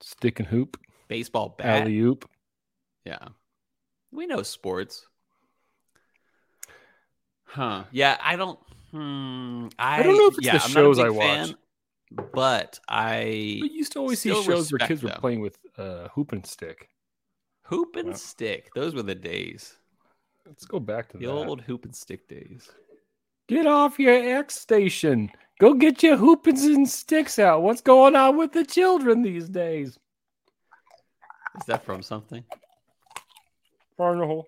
[0.00, 0.76] stick and hoop,
[1.08, 1.82] Baseball bat.
[1.82, 2.28] alley oop.
[3.04, 3.28] Yeah.
[4.12, 5.06] We know sports.
[7.52, 7.84] Huh.
[7.90, 8.58] Yeah, I don't
[8.92, 11.24] hmm, I, don't know if it's yeah, the shows I watch.
[11.24, 11.54] fan,
[12.32, 16.08] but I But you used to always see shows where kids were playing with uh,
[16.08, 16.88] hoop and stick.
[17.64, 18.70] hoop and stick.
[18.74, 19.76] Those were the days.
[20.46, 21.32] Let's go back to The that.
[21.32, 22.70] old hoop and stick days.
[23.48, 25.30] Get off your X station.
[25.60, 27.62] Go get your hoopins and sticks out.
[27.62, 29.98] What's going on with the children these days?
[31.58, 32.44] Is that from something?
[33.96, 34.46] Fire in the hole.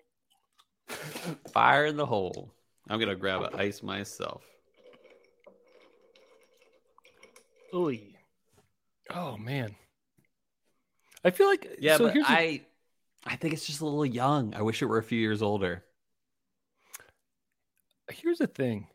[1.53, 2.53] Fire in the hole.
[2.89, 4.43] I'm gonna grab an ice myself.
[7.73, 8.01] Oy.
[9.09, 9.75] Oh man.
[11.25, 12.61] I feel like Yeah, so but here's the- I,
[13.25, 14.53] I think it's just a little young.
[14.55, 15.83] I wish it were a few years older.
[18.11, 18.87] here's the thing.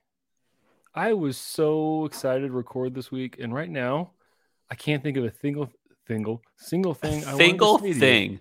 [0.94, 4.12] I was so excited to record this week, and right now,
[4.70, 5.70] I can't think of a single,
[6.06, 7.24] single, single thing.
[7.24, 7.94] I wanted to Single say to you.
[8.00, 8.40] thing.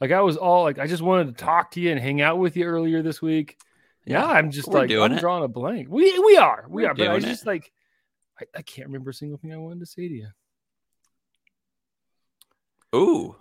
[0.00, 2.38] Like I was all like, I just wanted to talk to you and hang out
[2.38, 3.58] with you earlier this week.
[4.04, 5.20] Yeah, I'm just we're like, doing I'm it.
[5.20, 5.88] drawing a blank.
[5.90, 7.70] We we are, we We're are, but I was just like,
[8.40, 10.28] I, I can't remember a single thing I wanted to say to you.
[12.94, 13.36] Ooh,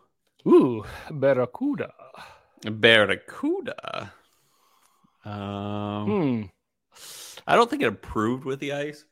[0.48, 1.92] Ooh, barracuda.
[2.64, 4.14] Barracuda.
[5.26, 6.44] Um, Hmm.
[7.48, 9.06] I don't think it improved with the ice.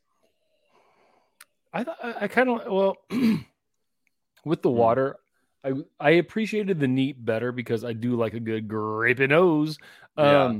[1.74, 2.98] I thought I, I kind of well
[4.46, 4.76] with the Hmm.
[4.78, 5.18] water.
[5.64, 9.78] I I appreciated the neat better because I do like a good grape nose.
[10.18, 10.54] Yeah.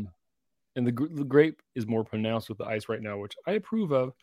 [0.78, 3.92] And the, the grape is more pronounced with the ice right now, which I approve
[3.92, 4.14] of.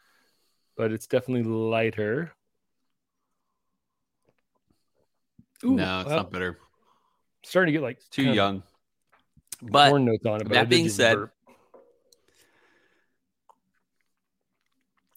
[0.76, 2.32] But it's definitely lighter.
[5.64, 6.58] Ooh, no, it's well, not bitter.
[7.42, 8.62] starting to get like It's too young.
[9.62, 10.48] But corn notes on it.
[10.48, 11.34] That being said- burp.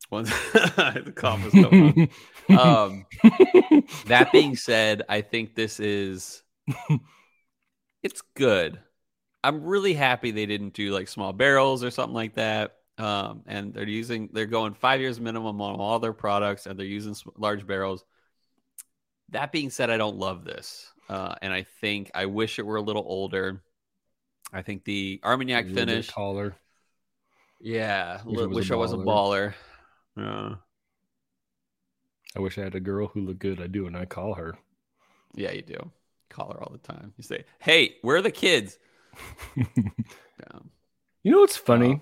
[0.10, 2.10] once the cough is coming.
[2.50, 2.58] on.
[2.60, 3.06] um,
[4.06, 6.42] that being said, I think this is
[8.04, 8.80] it's good.
[9.44, 12.78] I'm really happy they didn't do like small barrels or something like that.
[12.98, 16.86] Um, and they're using they're going five years minimum on all their products, and they're
[16.86, 18.04] using large barrels.
[19.30, 22.78] That being said, I don't love this, uh, and I think I wish it were
[22.78, 23.62] a little older.
[24.54, 26.56] I think the Armagnac finish, taller.
[27.60, 29.54] yeah, Wish it li- was wish I was a baller.
[30.16, 30.56] Yeah.
[32.38, 33.60] I wish I had a girl who looked good.
[33.62, 34.58] I do, and I call her.
[35.36, 35.92] Yeah, you do.
[36.30, 37.14] Call her all the time.
[37.18, 38.78] You say, "Hey, where are the kids?"
[39.56, 40.60] Yeah.
[41.24, 42.02] You know what's funny?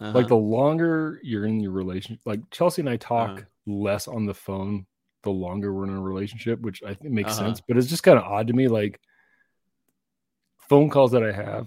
[0.00, 0.12] Uh-huh.
[0.12, 3.42] Like the longer you're in your relationship, like Chelsea and I talk Uh-huh.
[3.66, 4.86] less on the phone
[5.22, 7.46] the longer we're in a relationship, which I think makes Uh-huh.
[7.46, 7.60] sense.
[7.60, 8.68] But it's just kind of odd to me.
[8.68, 9.00] Like
[10.68, 11.66] phone calls that I have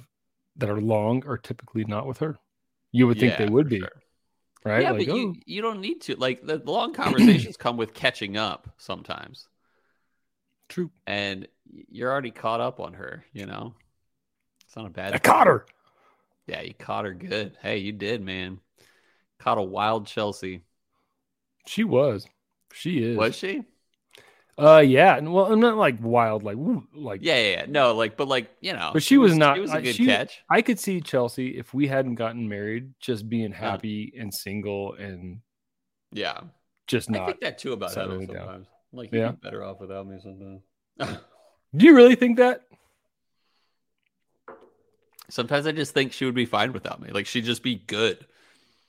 [0.58, 2.38] that are long are typically not with her.
[2.92, 3.90] You would think they would be, sure.
[4.66, 4.84] right?
[4.84, 6.16] Yeah, like, but oh, you you don't need to.
[6.16, 9.48] Like the long conversations come with catching up sometimes,
[10.68, 10.92] true.
[11.08, 11.48] and
[11.90, 13.26] you're already caught up on her.
[13.34, 13.74] You know,
[14.72, 15.14] it's not a bad.
[15.14, 15.66] I caught her.
[16.48, 17.58] Yeah, you caught her good.
[17.62, 18.62] Hey, you did, man.
[19.38, 20.62] Caught a wild Chelsea.
[21.68, 22.26] She was.
[22.72, 23.18] She is.
[23.18, 23.66] Was she?
[24.58, 25.18] Uh, yeah.
[25.18, 26.56] And well, I'm not like wild, like
[26.96, 27.20] like.
[27.22, 27.66] Yeah, yeah, yeah.
[27.68, 30.06] No, like, but like, you know, But she was not- She was a good she-
[30.06, 30.42] catch.
[30.50, 35.42] I could see Chelsea if we hadn't gotten married, just being happy and single and
[36.14, 36.40] Yeah,
[36.88, 37.24] just not.
[37.24, 38.38] I think that too about Heather settling down.
[38.38, 38.68] sometimes.
[38.94, 39.32] Like, you'd Yeah.
[39.32, 40.62] better off without me sometimes.
[41.76, 42.62] Do you really think that?
[45.32, 47.10] Sometimes I just think she would be fine without me.
[47.12, 48.26] Like she'd just be good.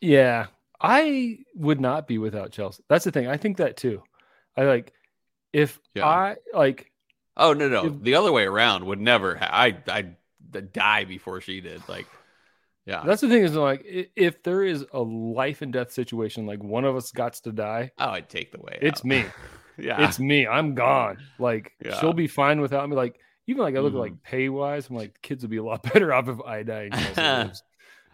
[0.01, 0.47] Yeah,
[0.81, 2.83] I would not be without Chelsea.
[2.89, 3.29] That's the thing.
[3.29, 4.03] I think that too.
[4.57, 4.93] I like
[5.53, 6.07] if Yeah.
[6.07, 6.91] I like
[7.37, 9.37] Oh no, no, If- the other way around would never.
[9.37, 10.15] Ha- I I
[10.61, 11.81] die before she did.
[11.89, 12.07] Like,
[12.85, 13.03] yeah.
[13.07, 13.83] that's the thing is like
[14.17, 17.93] if there is a life and death situation, like one of us got to die,
[17.99, 18.79] oh, I'd take the way.
[18.83, 19.05] it's out.
[19.07, 19.25] me.
[19.79, 20.47] yeah, It's me.
[20.47, 21.19] I'm gone.
[21.39, 21.99] Like Yeah.
[22.01, 22.97] she'll be fine without me.
[22.97, 25.65] Like even like I look at like pay wise, I'm like kids would be a
[25.65, 27.63] lot better off if I die lives.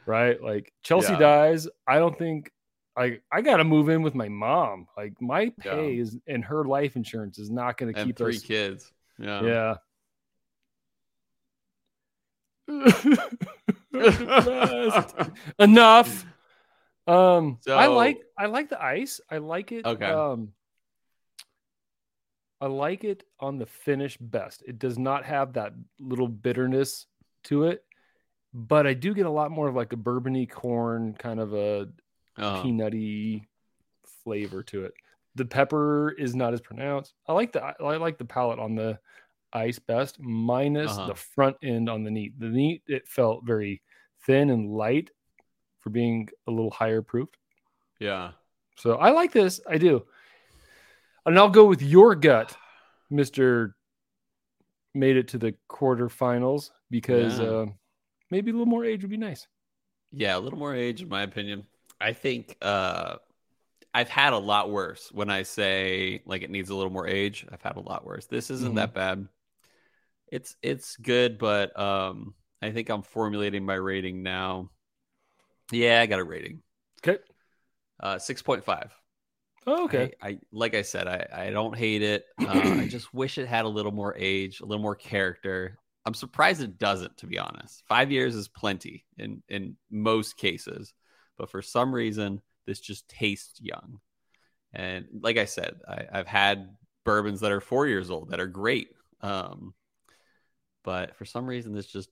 [0.07, 0.43] Right?
[0.43, 1.19] Like Chelsea Yeah.
[1.19, 1.69] dies.
[1.87, 2.51] I don't think
[2.97, 4.87] I I gotta move in with my mom.
[4.97, 8.43] Like my pay is and her life insurance is not gonna and keep three us
[8.43, 8.91] kids.
[9.19, 9.43] Yeah.
[9.43, 9.75] Yeah.
[15.59, 16.27] Enough.
[17.07, 19.21] Um I like I like the ice.
[19.31, 19.87] I like it.
[19.87, 20.05] Okay.
[20.05, 20.53] Um
[22.61, 24.63] I like it on the finish best.
[24.67, 27.07] It does not have that little bitterness
[27.45, 27.85] to it,
[28.53, 31.89] but I do get a lot more of like a bourbony corn kind of a
[32.37, 32.63] Uh-huh.
[32.65, 33.45] peanutty
[34.25, 34.95] flavor to it.
[35.37, 37.15] The pepper is not as pronounced.
[37.29, 38.99] I like the I like the palate on the
[39.53, 41.09] ice best, minus Uh-huh.
[41.09, 42.39] the front end on the neat.
[42.41, 43.83] The neat it felt very
[44.27, 45.11] thin and light
[45.79, 47.29] for being a little higher proof.
[48.01, 48.33] Yeah.
[48.77, 49.61] So I like this.
[49.69, 50.07] I do.
[51.29, 52.57] And I'll go with your gut,
[53.11, 53.77] Mister.
[54.95, 57.45] Made it to the quarterfinals because Yeah.
[57.45, 57.67] uh,
[58.31, 59.47] maybe a little more age would be nice.
[60.11, 61.67] Yeah, a little more age, in my opinion.
[62.01, 63.17] I think uh,
[63.93, 65.13] I've had a lot worse.
[65.13, 68.25] When I say like it needs a little more age, I've had a lot worse.
[68.25, 68.77] This isn't Mhm.
[68.77, 69.29] that bad.
[70.33, 74.71] It's it's good, but um, I think I'm formulating my rating now.
[75.71, 76.63] Yeah, I got a rating.
[77.07, 77.23] Okay.
[78.01, 78.98] Uh, six point five.
[79.69, 80.15] Oh, okay.
[80.23, 82.25] I, I like I said, I, I don't hate it.
[82.41, 85.79] Uh, I just wish it had a little more age, a little more character.
[86.07, 87.83] I'm surprised it doesn't, to be honest.
[87.87, 90.95] Five years is plenty in in most cases,
[91.37, 94.01] but for some reason, this just tastes young.
[94.73, 98.47] And like I said, I, I've had bourbons that are four years old that are
[98.47, 98.89] great.
[99.21, 99.75] Um,
[100.83, 102.09] but for some reason, this just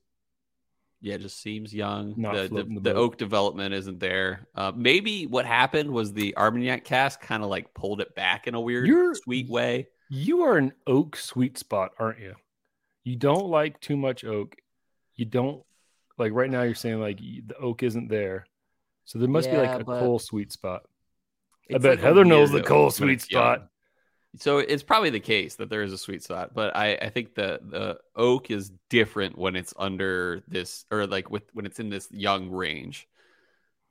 [1.01, 2.15] yeah, it just seems young.
[2.17, 4.49] Not the the, the the oak development isn't there.
[4.55, 8.55] Uh, maybe what happened was the Armagnac cask kind of like pulled it back in
[8.55, 9.89] a weird, You're- sweet way.
[10.09, 12.35] You are an oak sweet spot, aren't you?
[13.03, 14.55] You don't like too much oak.
[15.17, 15.63] You don't
[16.19, 16.63] like right now.
[16.63, 18.47] You're saying like the oak isn't there,
[19.05, 20.83] so there must be like a but Cole sweet spot.
[21.73, 23.43] I bet like Heather knows the weird Cole sweet it's young.
[23.43, 23.69] spot.
[24.39, 27.35] So it's probably the case that there is a sweet spot, but I, I think
[27.35, 31.89] the the oak is different when it's under this or like with when it's in
[31.89, 33.09] this young range.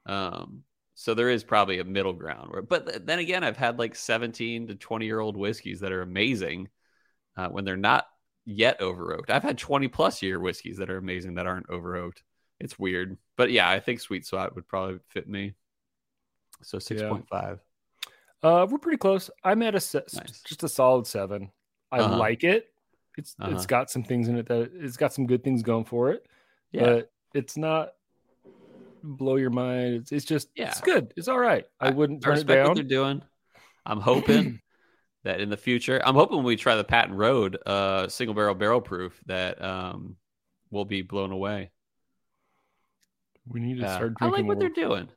[0.06, 3.96] Um, so there is probably a middle ground where, but then again, I've had like
[3.96, 6.70] 17 to 20 year old whiskeys that are amazing
[7.36, 8.06] uh, when they're not
[8.46, 9.30] yet over oaked.
[9.30, 12.24] I've had 20 plus year whiskeys that are amazing that aren't over oaked.
[12.60, 15.56] It's weird, but yeah, I think sweet spot would probably fit me.
[16.62, 17.60] So 6.5.
[18.46, 19.32] Uh, we're pretty close.
[19.44, 20.42] I'm at a se- Nice.
[20.42, 21.52] just a solid seven.
[21.92, 22.18] I Uh-huh.
[22.18, 22.72] like it.
[23.18, 23.52] It's Uh-huh.
[23.56, 26.28] it's got some things in it that it's got some good things going for it.
[26.72, 26.84] Yeah.
[26.84, 27.94] but it's not
[29.02, 29.96] blow your mind.
[29.96, 30.70] It's, it's just Yeah.
[30.70, 31.14] it's good.
[31.18, 31.66] It's all right.
[31.80, 32.76] I, wouldn't I turn it respect what down.
[32.76, 33.22] they're doing.
[33.86, 34.62] I'm hoping
[35.24, 38.54] that in the future, I'm hoping when we try the Patton Road uh, single barrel
[38.56, 40.18] barrel proof that um,
[40.70, 41.72] we'll be blown away.
[43.48, 45.08] We need to Uh, start I like what they're doing,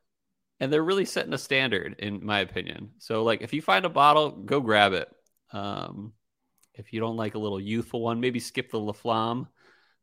[0.60, 2.90] and they're really setting a standard, in my opinion.
[2.98, 5.08] So, like, if you find a bottle, go grab it.
[5.52, 6.12] Um,
[6.74, 9.46] if you don't like a little youthful one, maybe skip the La Flamme.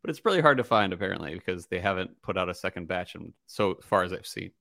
[0.02, 3.16] But it's really hard to find apparently because they haven't put out a second batch,
[3.16, 4.52] in, so far as I've seen.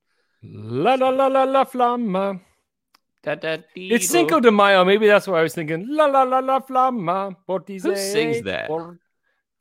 [0.43, 2.41] La la la la la flamma.
[3.23, 4.85] Da, da, It's Cinco de Mayo.
[4.85, 7.35] Maybe that's why I was thinking la la la la flamma.
[7.47, 8.69] Who sings that?
[8.69, 8.99] Por-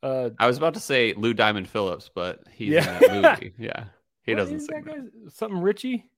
[0.02, 2.98] Uh, I was about to say Lou Diamond Phillips, but he's Yeah.
[3.10, 3.54] in that movie.
[3.58, 3.84] Yeah,
[4.22, 5.10] he what doesn't sing.
[5.30, 6.10] Something Richie.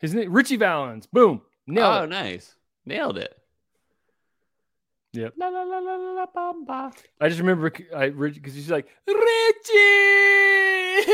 [0.00, 1.06] His name Ritchie Valens.
[1.06, 1.42] Boom.
[1.66, 2.08] Nailed Oh, it.
[2.08, 3.34] nice, nailed it.
[5.12, 5.34] Yep.
[5.36, 6.92] La la la la la la bamba.
[7.20, 9.14] I just remember I because he's like Richie.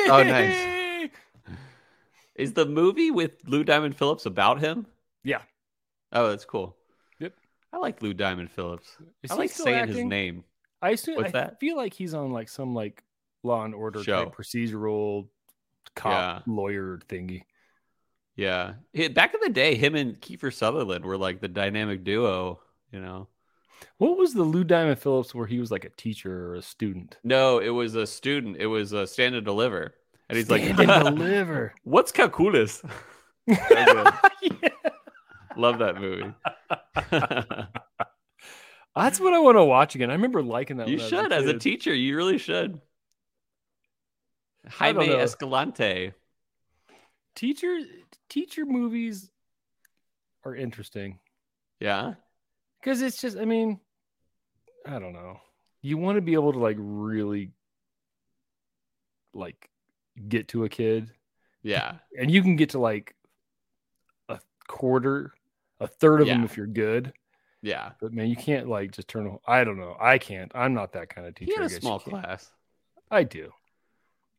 [0.09, 1.11] Oh, nice.
[2.35, 4.87] Is the movie with Lou Diamond Phillips about him?
[5.25, 5.43] Yeah.
[6.13, 6.75] Oh, that's cool.
[7.19, 7.35] Yep.
[7.73, 8.89] I like Lou Diamond Phillips.
[9.23, 10.45] Is I like saying his name.
[10.81, 11.61] I assume, What's I that?
[11.61, 13.05] feel like he's on like some like
[13.43, 14.25] Law and Order Show.
[14.25, 15.29] type procedural
[15.95, 17.43] cop lawyer thingy.
[18.41, 18.73] Yeah,
[19.09, 22.61] back in the day, him and Kiefer Sutherland were like the dynamic duo.
[22.91, 23.29] You know.
[23.99, 27.19] What was the Lou Diamond Phillips where he was like a teacher or a student?
[27.23, 28.57] No, it was a student.
[28.59, 29.95] It was a stand and deliver,
[30.29, 30.77] and he's like, and
[31.17, 31.75] deliver.
[31.85, 32.83] "What's calculus?"
[33.47, 34.11] Yeah.
[35.57, 36.33] Love that movie.
[38.97, 40.09] That's what I want to watch again.
[40.11, 40.89] I remember liking that.
[40.89, 42.81] you when I was should, as a teacher, you really should.
[44.69, 45.11] Jaime.
[45.11, 46.13] Escalante.
[47.35, 47.79] Teacher
[48.29, 49.31] teacher movies
[50.45, 51.19] are interesting
[51.81, 52.15] Yeah.
[52.81, 53.37] because it's just.
[53.39, 53.81] I mean,
[54.87, 55.41] I don't know.
[55.83, 57.51] You want to be able to like really
[59.33, 59.71] like
[60.29, 61.11] get to a kid
[61.63, 61.97] Yeah.
[62.19, 63.15] and you can get to like
[64.29, 65.33] a quarter,
[65.79, 67.13] a third of them if you're good.
[67.63, 67.93] Yeah.
[68.01, 69.39] But man, you can't like just turn.
[69.47, 69.97] I don't know.
[70.01, 70.51] I can't.
[70.55, 71.53] I'm not that kind of teacher.
[71.55, 72.51] He had a small class.
[73.11, 73.53] I do,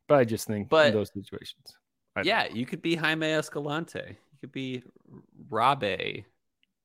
[0.08, 1.76] but I just think But- in those situations.
[2.16, 4.02] I Yeah, you could be Jaime Escalante.
[4.06, 4.82] You could be
[5.50, 6.24] Rabe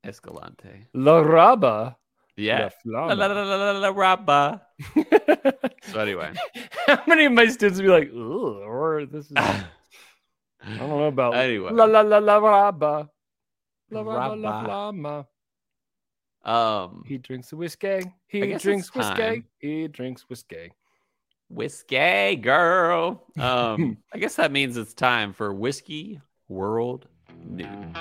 [0.04, 0.88] Escalante.
[0.94, 1.96] La Raba.
[2.36, 2.70] Yeah.
[2.86, 4.62] La La, la, la, la, Raba.
[5.92, 6.32] So anyway.
[6.86, 9.66] How many of my students would be like, Ugh, or this is I
[10.78, 11.72] don't know about Anyway.
[11.72, 13.10] la la la la raba.
[13.90, 15.26] La raba la flama.
[16.44, 18.02] Um, He drinks the whiskey.
[18.28, 19.44] He drinks whiskey.
[19.60, 20.72] He drinks whiskey.
[21.50, 23.24] Whiskey girl.
[23.38, 27.08] Um, I guess that means it's time for whiskey world
[27.46, 27.96] news.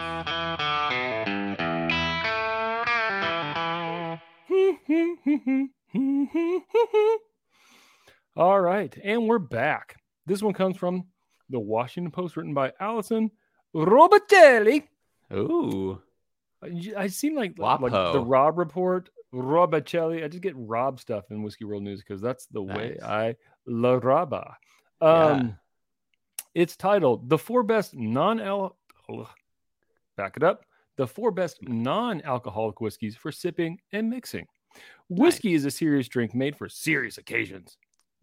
[8.37, 9.97] All right, and we're back.
[10.27, 11.05] This one comes from
[11.49, 13.31] the Washington Post, written by Allison
[13.75, 14.83] Robicelli.
[15.33, 16.03] Ooh,
[16.63, 20.25] I I seem like like the Rob report, Robicelli.
[20.25, 23.99] I just get Rob stuff in Whiskey World News because that's the way I la
[24.01, 24.55] Raba.
[25.03, 25.09] Yeah.
[25.09, 25.59] Um,
[26.55, 28.77] it's titled "The Four Best Non-Al."
[30.17, 30.65] Back it up.
[30.97, 34.47] The four best non-alcoholic whiskeys for sipping and mixing.
[35.11, 37.77] Whiskey is a serious drink made for serious occasions.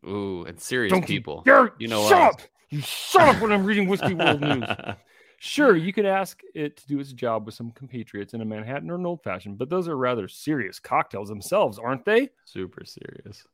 [0.07, 1.43] ooh, and serious Don't you people.
[1.45, 2.33] dare You know shut us.
[2.33, 2.41] up.
[2.71, 4.63] You shut up when I'm reading Whiskey World News.
[5.45, 8.89] Sure, you could ask it to do its job with some compatriots in a Manhattan
[8.89, 12.29] or an old fashioned, but those are rather serious cocktails themselves, aren't they?
[12.45, 13.45] Super serious.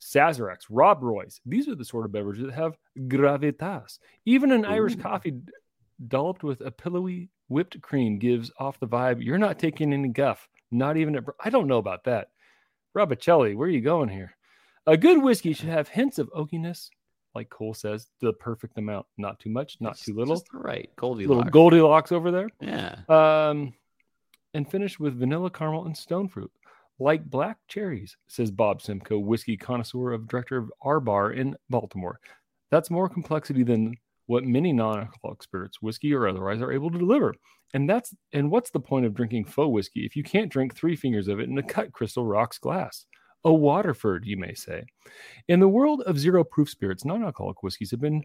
[0.00, 1.40] Sazeracs, Rob Roy's.
[1.46, 4.00] These are the sort of beverages that have gravitas.
[4.24, 5.40] Even an Irish coffee
[6.08, 10.48] dolloped with a pillowy whipped cream gives off the vibe you're not taking any guff,
[10.72, 11.22] not even a.
[11.22, 12.30] br- I don't know about that.
[12.96, 14.36] Robicelli, where are you going here?
[14.88, 16.90] A good whiskey should have hints of oakiness,
[17.36, 20.42] like Cole says, the perfect amount, not too much, not Just- too little.
[20.52, 21.28] right, Goldilocks.
[21.28, 22.48] Little Goldilocks over there.
[22.60, 22.96] Yeah.
[23.08, 23.74] Um,
[24.54, 26.50] and finish with vanilla caramel and stone fruit,
[26.98, 32.18] like black cherries, says Bob Simcoe, whiskey connoisseur of director of R Bar in Baltimore.
[32.70, 37.34] That's more complexity than what many non-alcoholic spirits, whiskey or otherwise, are able to deliver.
[37.74, 40.96] And that's and what's the point of drinking faux whiskey if you can't drink three
[40.96, 43.04] fingers of it in a cut crystal rocks glass?
[43.44, 44.84] A Waterford, you may say.
[45.48, 48.24] In the world of zero proof spirits, non-alcoholic whiskeys have been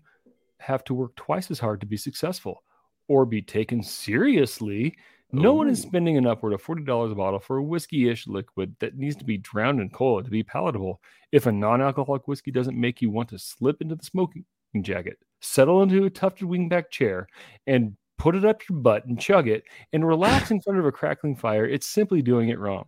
[0.60, 2.64] have to work twice as hard to be successful
[3.08, 4.96] or be taken seriously
[5.34, 8.98] no one is spending an upward of $40 a bottle for a whiskey-ish liquid that
[8.98, 11.00] needs to be drowned in cola to be palatable.
[11.32, 14.44] If a non-alcoholic whiskey doesn't make you want to slip into the smoking
[14.82, 17.28] jacket, settle into a tufted wingback chair,
[17.66, 20.92] and put it up your butt and chug it and relax in front of a
[20.92, 22.86] crackling fire, it's simply doing it wrong.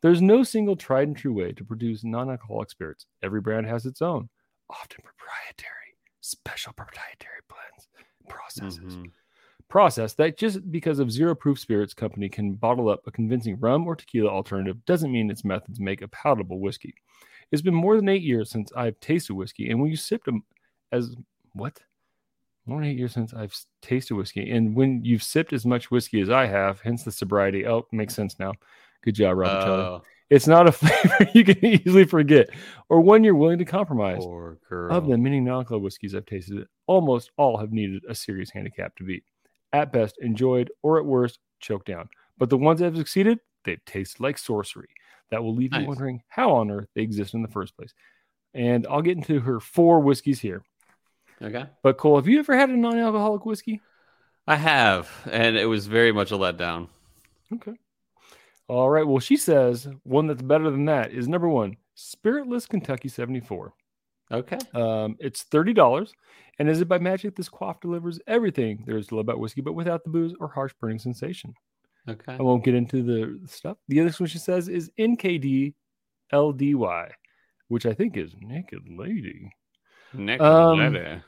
[0.00, 3.06] There's no single tried and true way to produce non-alcoholic spirits.
[3.22, 4.28] Every brand has its own,
[4.70, 9.12] often proprietary, special proprietary blends and processes Mhm.
[9.68, 13.86] process that just because of zero proof spirits company can bottle up a convincing rum
[13.86, 16.94] or tequila alternative doesn't mean its methods make a palatable whiskey.
[17.50, 20.44] It's been more than eight years since I've tasted whiskey, and when you sipped them
[20.92, 21.16] as
[21.54, 21.82] what?
[22.66, 26.20] More than eight years since I've tasted whiskey, and when you've sipped as much whiskey
[26.20, 27.66] as I have, hence the sobriety.
[27.66, 28.52] Oh, makes sense now.
[29.02, 29.68] Good job, Robert.
[29.68, 32.48] Oh, It's not a flavor you can easily forget,
[32.88, 34.22] or one you're willing to compromise.
[34.90, 39.04] Of the many non-alcoholic whiskeys I've tasted, almost all have needed a serious handicap to
[39.04, 39.24] beat.
[39.72, 42.08] At best, enjoyed, or at worst, choked down.
[42.38, 44.88] But the ones that have succeeded, they've tasted like sorcery.
[45.30, 47.94] That will leave you wondering how on earth they exist in the first place.
[48.52, 50.62] And I'll get into her four whiskeys here.
[51.40, 51.64] Okay.
[51.82, 53.80] But Cole, have you ever had a non-alcoholic whiskey?
[54.46, 56.88] I have, and it was very much a letdown.
[57.52, 57.72] Okay.
[58.72, 59.06] All right.
[59.06, 63.74] Well, she says one that's better than that is number one, Spiritless Kentucky 74.
[64.30, 64.56] Okay.
[64.72, 66.14] Um, it's thirty dollars,
[66.58, 67.36] and is it by magic?
[67.36, 70.48] This quaff delivers everything there is to love about whiskey, but without the booze or
[70.48, 71.52] harsh burning sensation.
[72.08, 72.32] Okay.
[72.32, 73.76] I won't get into the stuff.
[73.88, 75.74] The other one she says is NKD
[76.32, 77.10] LDY,
[77.68, 79.52] which I think is Naked Lady.
[80.14, 81.22] Nick um, Lede.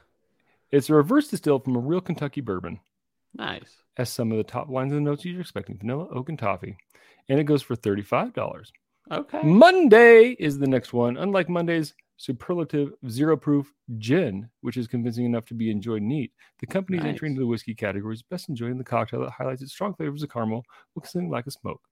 [0.71, 2.81] It's a reverse distilled from a real Kentucky bourbon.
[3.35, 3.84] Nice.
[3.97, 6.77] Has some of the top lines of the notes you're expecting: vanilla, oak, and toffee,
[7.29, 8.73] and it goes for thirty-five dollars.
[9.11, 9.43] Okay.
[9.43, 11.17] Monday is the next one.
[11.17, 16.67] Unlike Monday's superlative zero proof gin, which is convincing enough to be enjoyed neat, the
[16.67, 17.11] company's Nice.
[17.11, 19.95] entry into the whiskey category is best enjoyed in the cocktail that highlights its strong
[19.95, 20.65] flavors of caramel
[21.05, 21.83] something like a smoke.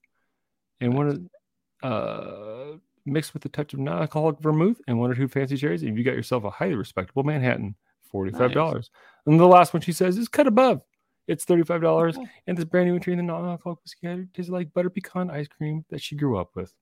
[0.80, 5.28] And one of uh mixed with a touch of non-alcoholic vermouth and one or two
[5.28, 7.74] fancy cherries, and you got yourself a highly respectable Manhattan,
[8.10, 8.90] forty-five dollars.
[9.26, 10.82] And the last one she says is cut above.
[11.28, 12.28] It's thirty-five dollars, Okay.
[12.46, 15.48] and this brand new entry in the non-alcoholic whiskey category tastes like butter pecan ice
[15.48, 16.72] cream that she grew up with.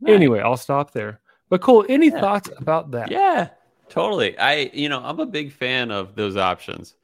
[0.00, 0.14] Nice.
[0.14, 1.20] Anyway, I'll stop there.
[1.50, 2.20] But Cole, any Yeah.
[2.20, 3.10] thoughts about that?
[3.10, 3.50] Yeah,
[3.88, 4.36] totally.
[4.38, 6.94] I, you know, I'm a big fan of those options,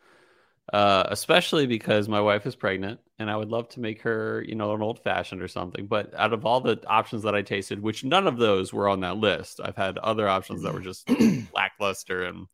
[0.73, 4.55] uh, especially because my wife is pregnant and I would love to make her, you
[4.55, 5.87] know, an old fashioned or something.
[5.87, 9.01] But out of all the options that I tasted, which none of those were on
[9.01, 11.09] that list, I've had other options that were just
[11.55, 12.47] lackluster and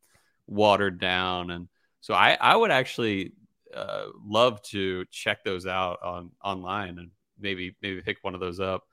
[0.49, 1.51] watered down.
[1.51, 1.68] And
[2.01, 3.33] so I, I would actually
[3.75, 8.61] uh, love to check those out on online and maybe, maybe pick one of those
[8.61, 8.85] up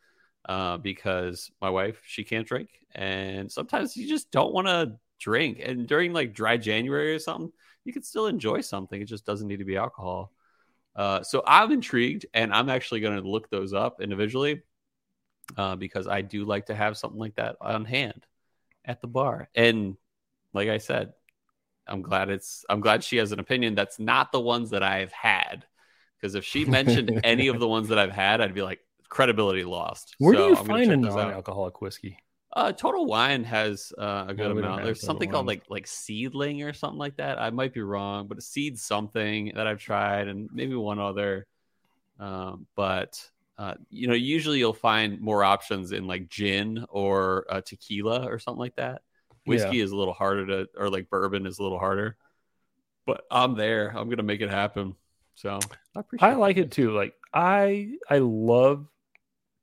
[0.46, 5.62] uh, because my wife she can't drink, and sometimes you just don't want to drink.
[5.64, 7.52] And during like dry January or something,
[7.86, 9.02] you can still enjoy something.
[9.02, 10.32] It just doesn't need to be alcohol.
[10.96, 14.62] Uh, so I'm intrigued, and I'm actually going to look those up individually
[15.58, 18.26] uh, because I do like to have something like that on hand
[18.86, 19.50] at the bar.
[19.56, 19.98] And
[20.54, 21.14] like I said,
[21.88, 25.12] I'm glad it's I'm glad she has an opinion that's not the ones that I've
[25.12, 25.66] had.
[26.20, 28.80] Because if she mentioned any of the ones that I've had, I'd be like
[29.10, 30.16] credibility lost.
[30.18, 31.18] Where So do you I'm find a check those out.
[31.18, 32.18] non-alcoholic whiskey?
[32.56, 34.84] Uh, Total Wine has uh, a good amount.
[34.84, 37.40] There's something called like like Seedling or something like that.
[37.40, 41.48] I might be wrong, but Seed something that I've tried, and maybe one other.
[42.20, 43.20] Um, but
[43.58, 48.40] uh, you know, usually you'll find more options in like gin or uh, tequila or
[48.40, 49.02] something like that.
[49.46, 52.16] Whiskey is a little harder to, or like bourbon is a little harder.
[53.06, 53.90] But I'm there.
[53.90, 54.96] I'm gonna make it happen.
[55.36, 55.60] So
[55.96, 56.28] I appreciate.
[56.30, 56.92] I like it too.
[56.96, 58.88] Like I I love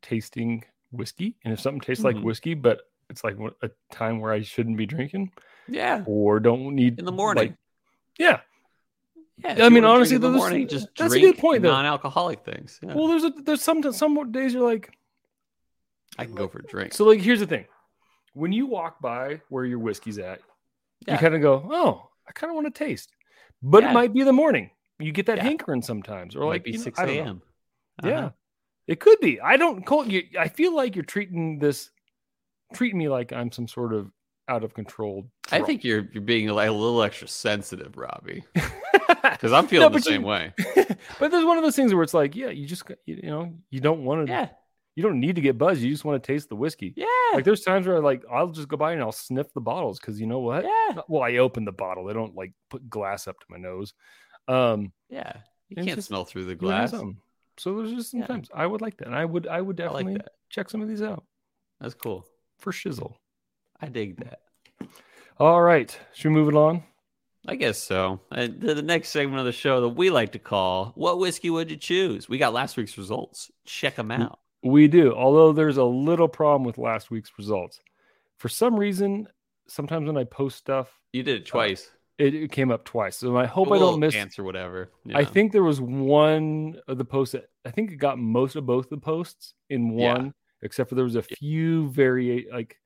[0.03, 2.15] tasting whiskey, and if something tastes Mhm.
[2.15, 5.33] like whiskey, but it's like a time where I shouldn't be drinking
[5.69, 7.45] Yeah, or don't need in the morning.
[7.51, 7.57] like-
[8.19, 8.41] yeah.
[9.39, 9.65] yeah.
[9.65, 11.71] I mean, honestly, the those- morning, just that's a good point, though.
[11.71, 12.79] non-alcoholic things.
[12.83, 12.95] Yeah.
[12.95, 14.97] Well, there's a there's some some days you're like
[16.19, 16.93] I can go for a drink.
[16.93, 17.67] so like here's the thing.
[18.33, 20.41] When you walk by where your whiskey's at,
[21.07, 21.15] Yeah.
[21.15, 23.11] you kind of go, "Oh, I kind of want to taste."
[23.63, 23.91] But Yeah.
[23.91, 24.71] it might be the morning.
[25.03, 25.45] you get that Yeah.
[25.45, 27.07] hankering sometimes, or Might like be six know.
[27.07, 27.43] a.m.
[28.05, 28.31] Yeah, Uh-huh.
[28.87, 29.41] it could be.
[29.41, 30.25] I don't call you.
[30.39, 31.91] I feel like you're treating this,
[32.75, 34.13] treating me like I'm some sort of
[34.47, 35.31] out of control.
[35.51, 38.45] I think you're you're being like a little extra sensitive, Robbie,
[39.23, 40.53] because I'm feeling the but you- same way.
[41.19, 43.55] but there's one of those things where it's like, yeah, you just you, you know
[43.71, 44.31] you don't want to.
[44.33, 44.49] Yeah,
[44.97, 45.81] You don't need to get buzzed.
[45.83, 46.93] You just want to taste the whiskey.
[46.97, 49.61] yeah, Like there's times where I like I'll just go by and I'll sniff the
[49.61, 50.65] bottles because you know what?
[50.65, 52.09] yeah, Well, I open the bottle.
[52.09, 53.95] I don't like put glass up to my nose.
[54.49, 55.33] Um, yeah.
[55.69, 56.91] You can't just- smell through the glass.
[57.57, 58.27] So there's just Yeah.
[58.27, 60.81] sometimes I would like that, and I would I would I definitely like check some
[60.83, 61.25] of these out
[61.81, 62.27] That's cool.
[62.59, 63.15] for shizzle.
[63.81, 64.41] I dig that.
[65.39, 66.83] All right, should we move it on?
[67.47, 68.21] I guess so.
[68.31, 71.49] And to the next segment of the show that we like to call "What whiskey
[71.51, 73.51] would you choose?" We got last week's results.
[73.65, 74.23] Check them Mm.
[74.25, 74.39] out.
[74.63, 77.81] We do, although there's a little problem with last week's results.
[78.39, 79.27] For some reason,
[79.69, 81.91] sometimes when I post stuff, You did it twice.
[82.19, 83.17] it, it came up twice.
[83.17, 84.15] So I hope I don't miss.
[84.15, 84.91] answer whatever.
[85.15, 88.67] I think there was one of the posts that I think it got most of
[88.67, 90.15] both the posts in Yeah.
[90.15, 92.77] one, except for there was a few very like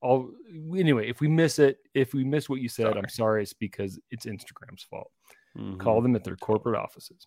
[0.00, 0.30] all
[0.76, 1.08] anyway.
[1.08, 3.42] If we miss it, if we miss what you said, I'm sorry.
[3.44, 5.12] It's because it's Instagram's fault.
[5.56, 5.78] Mhm.
[5.78, 7.24] Call them at their corporate offices.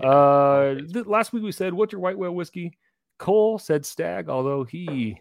[0.00, 2.78] Yeah, Uh, th- last week we said, "What's your white whale whiskey?"
[3.18, 5.20] Cole said Stagg, although he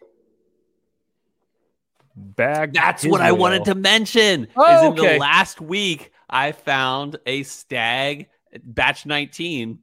[2.16, 2.76] bagged.
[2.76, 4.48] That's what I wanted to mention.
[4.56, 5.14] Oh, is in okay.
[5.14, 8.28] the last week I found a Stagg
[8.64, 9.80] batch 19,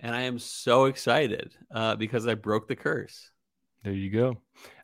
[0.00, 3.30] and I am so excited uh, because I broke the curse.
[3.82, 4.38] There you go.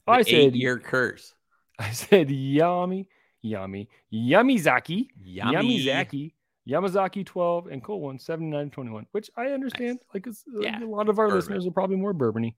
[0.06, 1.34] The I said, year curse.
[1.78, 3.08] I said, yummy,
[3.40, 5.84] yummy, Yamizaki, Yummy.
[5.84, 6.32] Yamizaki,
[6.68, 9.98] Yamazaki 12, and Cole one 79 21, which I understand.
[10.14, 11.36] Like, it's, uh, Yeah, a lot of our bourbon.
[11.36, 12.54] listeners are probably more bourbony.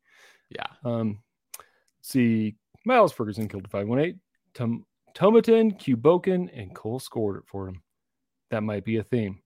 [0.50, 0.66] Yeah.
[0.84, 1.20] Um,
[2.02, 4.20] see, Miles Ferguson killed 518,
[4.52, 4.84] Tom,
[5.14, 7.82] Tomatin, Cu Bocan, and Cole scored it for him.
[8.50, 9.40] That might be a theme.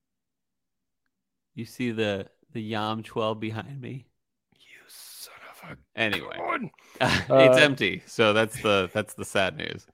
[1.54, 4.06] You see the the Yam 12 behind me.
[4.54, 6.36] You son of a Anyway,
[7.00, 8.02] it's Uh, empty.
[8.06, 9.86] So that's the that's the sad news.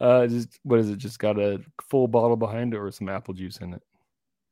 [0.00, 0.98] Uh, just what is it?
[0.98, 3.82] Just got a full bottle behind it or some apple juice in it?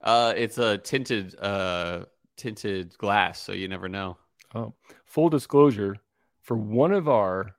[0.00, 2.04] Uh, it's a tinted uh
[2.36, 4.16] tinted glass, so you never know.
[4.54, 4.74] Oh,
[5.04, 5.96] full disclosure
[6.42, 7.56] for one of our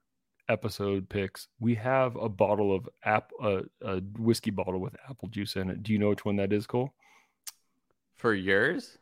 [0.49, 5.55] episode picks, we have a bottle of app uh, a whiskey bottle with apple juice
[5.55, 5.83] in it.
[5.83, 6.93] Do you know which one that is, Cole?
[8.15, 8.97] For yours?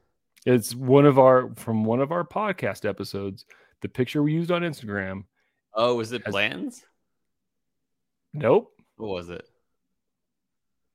[0.45, 3.45] It's one of our from one of our podcast episodes.
[3.81, 5.25] The picture we used on Instagram.
[5.73, 6.83] Oh, was it Bland's?
[8.33, 9.47] Nope, What was it?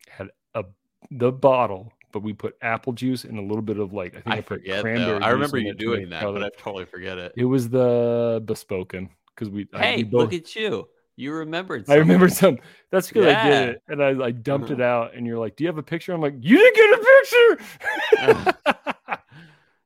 [0.09, 0.64] had a
[1.11, 4.36] the bottle, but we put apple juice and a little bit of like I think
[4.36, 5.18] I put forget though.
[5.18, 7.32] I remember you doing that, but I totally forget it.
[7.36, 10.88] It was the bespoken because we I- Hey, we both, look at you.
[11.16, 11.94] You remembered Something.
[11.96, 12.62] I remember something.
[12.62, 12.70] some.
[12.90, 14.74] That's because I did it, and I, I dumped Uh-huh.
[14.74, 15.14] it out.
[15.14, 18.57] And you're like, "Do you have a picture?" I'm like, "You didn't get a picture."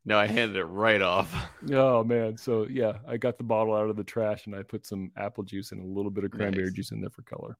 [0.06, 1.34] No, I handed it right off.
[1.72, 2.36] oh man!
[2.36, 5.44] So yeah, I got the bottle out of the trash, and I put some apple
[5.44, 6.74] juice and a little bit of cranberry Nice.
[6.74, 7.56] juice in there for color.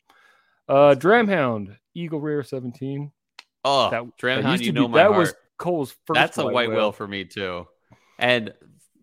[0.68, 3.10] Uh, Dramhound Eagle Rare 17.
[3.64, 5.18] Oh, That, Dram that you know be, my that heart.
[5.18, 6.14] was Cole's first.
[6.18, 7.66] That's a white whale for me too.
[8.18, 8.52] And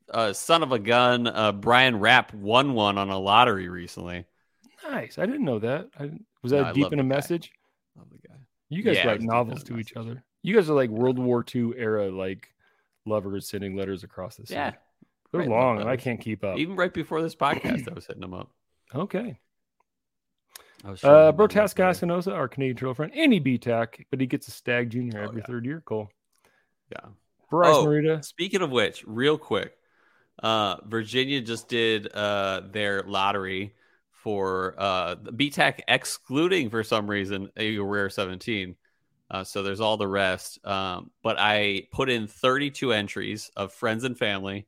[0.09, 4.25] uh, son of a gun, uh, Brian Rapp won one on a lottery recently.
[4.89, 5.17] Nice.
[5.17, 5.87] I didn't know that.
[5.99, 6.11] I
[6.43, 7.15] was that No, deep in a the guy.
[7.15, 7.51] message?
[7.95, 8.35] Love the guy.
[8.69, 10.23] You guys Yeah, write was deep in novels to each other.
[10.43, 12.53] You guys are like World War II era like
[13.05, 14.55] lovers sending letters across the sea.
[14.55, 14.73] Yeah,
[15.31, 16.57] They're right, long, and I can't keep up.
[16.57, 18.49] even right before this podcast, I was hitting them up.
[18.95, 19.39] Okay.
[20.83, 21.89] Uh, him my love Brotaska letter.
[21.89, 25.23] Espinosa, our Canadian trail friend, and he BTAC, but he gets a Stagg Junior Oh,
[25.29, 25.45] every yeah.
[25.47, 25.83] third year.
[25.85, 26.09] Cool.
[26.91, 27.09] Yeah.
[27.49, 28.23] Bryce Oh, Marita.
[28.23, 29.73] Speaking of which, real quick,
[30.41, 33.75] uh, Virginia just did uh, their lottery
[34.11, 38.75] for uh, the BTAC, excluding for some reason a rare 17.
[39.29, 40.63] Uh, so there's all the rest.
[40.65, 44.67] Um, but I put in 32 entries of friends and family.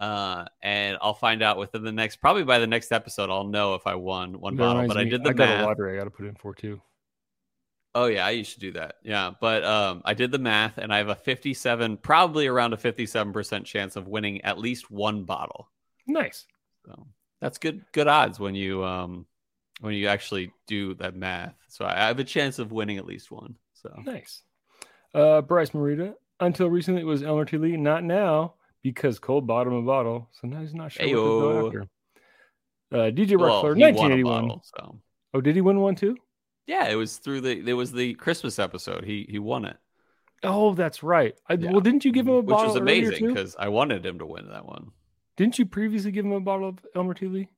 [0.00, 3.74] Uh, and I'll find out within the next, probably by the next episode, I'll know
[3.74, 4.86] if I won one bottle.
[4.88, 5.62] But I did the I got math.
[5.62, 6.80] a lottery I got to put in for too.
[7.94, 8.96] Oh yeah, I used to do that.
[9.02, 12.78] Yeah, but um, I did the math, and I have a fifty-seven, probably around a
[12.78, 15.68] fifty-seven percent chance of winning at least one bottle.
[16.06, 16.46] Nice.
[16.86, 17.06] So
[17.40, 19.26] that's good, good odds when you um,
[19.80, 21.54] when you actually do that math.
[21.68, 23.56] So I have a chance of winning at least one.
[23.74, 24.42] So Nice.
[25.14, 26.14] Uh, Bryce Marita.
[26.40, 27.58] Until recently, it was Elmer T.
[27.58, 27.76] Lee.
[27.76, 30.28] Not now because Cole bought him a bottle.
[30.32, 31.40] So now he's not sure what to Ayo.
[31.40, 31.80] go after.
[32.92, 34.42] Uh, DJ well, Rockfleur, he won a 1981.
[34.48, 34.62] bottle.
[34.76, 34.98] So
[35.34, 36.16] Oh, did he win one too?
[36.66, 39.04] yeah, it was through the it was the Christmas episode.
[39.04, 39.76] He he won it,
[40.42, 41.34] Oh, that's right.
[41.48, 41.70] I, Yeah.
[41.72, 44.18] Well, didn't you give him a which bottle Which was amazing because I wanted him
[44.18, 44.90] to win that one.
[45.36, 47.26] Didn't you previously give him a bottle of Elmer T.
[47.26, 47.48] Lee?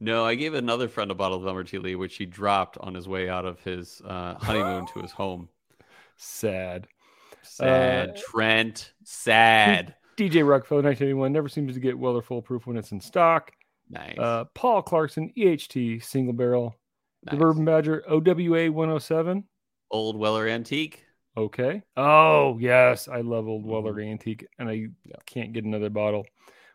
[0.00, 1.78] No, I gave another friend a bottle of Elmer T.
[1.78, 5.48] Lee, which he dropped on his way out of his uh, honeymoon to his home.
[6.16, 6.86] Sad.
[7.42, 8.10] Sad.
[8.10, 8.92] Uh, Trent.
[9.04, 9.96] Sad.
[10.18, 13.52] DJ Rockefeller 1981 never seems to get Weller Full Proof when it's in stock.
[13.88, 14.18] Nice.
[14.18, 16.74] Uh, Paul Clarkson EHT single barrel.
[17.24, 17.32] nice.
[17.34, 19.44] The Bourbon Badger OWA 107.
[19.90, 21.04] Old Weller Antique.
[21.36, 21.82] Okay.
[21.96, 23.06] Oh, yes.
[23.08, 24.10] I love Old Weller Mm-hmm.
[24.10, 24.88] Antique, and I
[25.24, 26.26] can't get another bottle.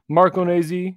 [0.10, 0.96] Mark Onazi,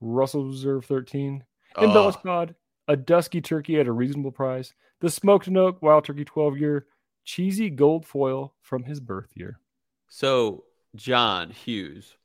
[0.00, 1.42] Russell Reserve 13.
[1.78, 2.54] Embellished Oh, Pod,
[2.88, 4.72] a Dusky Turkey at a reasonable price.
[5.00, 6.86] The Smoked Nook Wild Turkey 12 year.
[7.24, 9.58] Cheesy gold foil from his birth year.
[10.08, 10.64] So
[10.94, 12.16] John Hughes.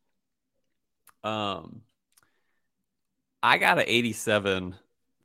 [1.24, 1.82] Um
[3.42, 4.76] I got an 87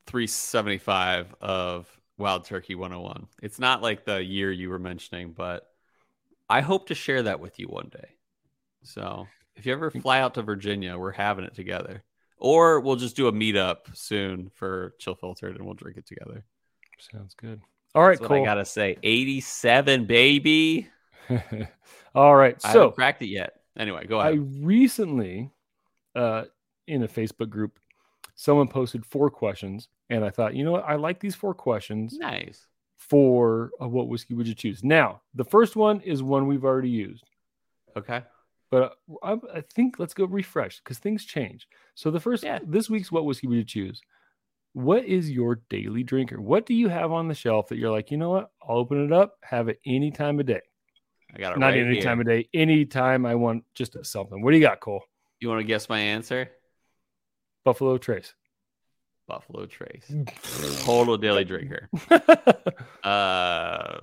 [0.07, 1.89] 375 of
[2.19, 3.27] Wild Turkey 101.
[3.43, 5.69] It's not like the year you were mentioning, but
[6.49, 8.11] I hope to share that with you one day.
[8.83, 9.27] So
[9.57, 12.03] if you ever fly out to Virginia, we're having it together.
[12.37, 16.45] Or we'll just do a meetup soon for Chill Filtered and we'll drink it together.
[16.99, 17.61] Sounds good.
[17.95, 18.97] All right, That's what I gotta say.
[19.03, 20.89] 87, baby.
[22.15, 22.57] All right.
[22.65, 23.61] I So haven't cracked it yet.
[23.79, 24.35] Anyway, go ahead.
[24.35, 25.51] I recently,
[26.15, 26.45] uh,
[26.87, 27.79] in a Facebook group,
[28.35, 30.85] someone posted four questions, and I thought, you know what?
[30.87, 32.67] I like these four questions nice.
[32.99, 34.85] for uh, what whiskey would you choose?
[34.85, 37.25] Now, the first one is one we've already used,
[37.97, 38.23] Okay.
[38.71, 41.67] but I, I think let's go refresh because things change.
[41.95, 42.59] So the first, Yeah.
[42.67, 44.03] this week's what whiskey would you choose?
[44.75, 46.41] What is your daily drinker?
[46.41, 48.51] What do you have on the shelf that you're like, you know what?
[48.67, 50.61] I'll open it up, have it any time of day.
[51.35, 52.03] I got it Not right any here.
[52.03, 54.43] time of day, anytime I want just something.
[54.43, 55.03] What do you got, Cole?
[55.41, 56.51] You want to guess my answer?
[57.65, 58.35] Buffalo Trace.
[59.27, 60.13] Buffalo Trace.
[60.85, 61.89] Total daily drinker.
[63.03, 63.99] Uh,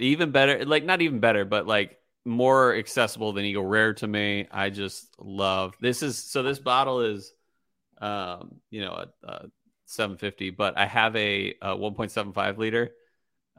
[0.00, 4.48] even better, like not even better, but like more accessible than Eagle Rare to me.
[4.50, 6.02] I just love this.
[6.02, 7.32] Is so this bottle is,
[7.98, 9.46] um, you know, a, a
[9.84, 12.90] 750, but I have a, a 1.75 liter,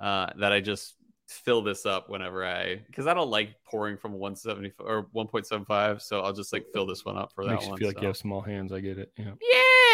[0.01, 0.95] uh, that I just
[1.27, 6.21] fill this up whenever I because I don't like pouring from 170 or 1.75, so
[6.21, 7.79] I'll just like fill this one up for that Makes you one.
[7.79, 8.71] feel like you have small hands.
[8.71, 9.11] I get it.
[9.17, 9.33] Yeah.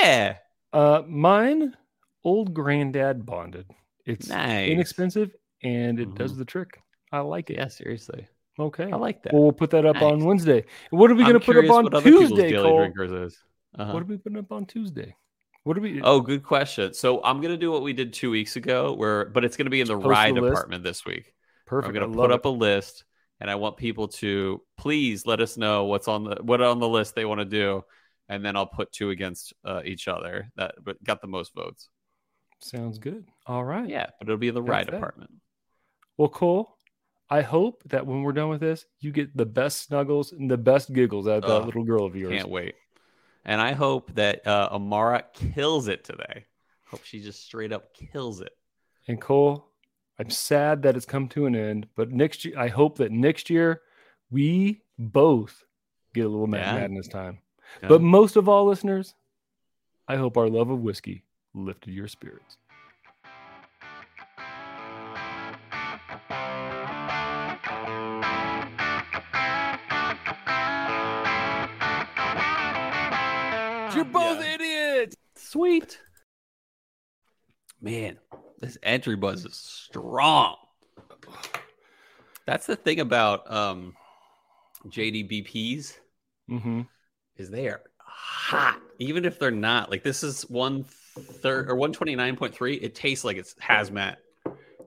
[0.03, 0.35] Yeah,
[0.73, 1.75] Uh, mine,
[2.23, 3.65] old granddad bonded.
[4.05, 4.69] It's nice.
[4.69, 5.31] inexpensive
[5.63, 6.17] and it Mm-hmm.
[6.17, 6.79] does the trick.
[7.11, 7.57] I like it.
[7.57, 8.27] Yeah, seriously,
[8.59, 8.91] Okay.
[8.91, 9.33] I like that.
[9.33, 10.65] Well, we'll put that up on Wednesday.
[10.91, 12.77] What are we going to put up on Tuesday, Cole?
[12.79, 13.37] drinkers is.
[13.77, 13.91] Uh-huh.
[13.93, 15.15] What are we putting up on Tuesday?
[15.63, 16.01] What are we?
[16.01, 16.93] Oh, good question.
[16.93, 19.81] So I'm gonna do what we did two weeks ago, where but it's gonna be
[19.81, 21.33] in the Post rye the department this week.
[21.65, 21.87] perfect.
[21.87, 22.49] I'm gonna put love up it.
[22.49, 23.05] a list,
[23.39, 26.89] and I want people to please let us know what's on the what on the
[26.89, 27.83] list they want to do,
[28.27, 31.89] and then I'll put two against uh, each other that but got the most votes.
[32.59, 33.25] Sounds good.
[33.45, 33.87] All right.
[33.87, 34.85] Yeah, but it'll be in the that.
[34.85, 35.31] department.
[36.17, 36.77] Well, Cole,
[37.29, 40.57] I hope that when we're done with this, you get the best snuggles and the
[40.57, 42.37] best giggles out of that Ugh, little girl of yours.
[42.37, 42.75] Can't wait.
[43.45, 46.45] And I hope that uh, Amara kills it today.
[46.89, 48.53] Hope she just straight up kills it.
[49.07, 49.67] And Cole,
[50.17, 53.49] I'm sad that it's come to an end, but next year, I hope that next
[53.49, 53.81] year
[54.31, 55.63] we both
[56.13, 56.75] get a little mad Yeah.
[56.81, 57.39] madness time.
[57.81, 57.89] Yeah.
[57.89, 59.15] But most of all, listeners,
[60.07, 61.23] I hope our love of whiskey
[61.53, 62.57] lifted your spirits.
[75.53, 75.99] Sweet.
[77.79, 78.17] Man,
[78.59, 80.55] this entry buzz is strong.
[82.47, 83.93] That's the thing about um
[84.87, 85.93] JDBPs
[86.49, 86.81] Mm-hmm.
[87.37, 88.79] is they are hot.
[88.97, 89.91] Even if they're not.
[89.91, 90.85] Like this is one
[91.43, 92.79] third or 129.3.
[92.81, 94.15] It tastes like it's hazmat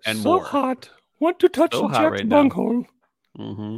[0.04, 0.44] and so more.
[0.44, 0.90] hot.
[1.20, 2.86] Want to touch So the right bunghole.
[3.38, 3.76] Mm-hmm.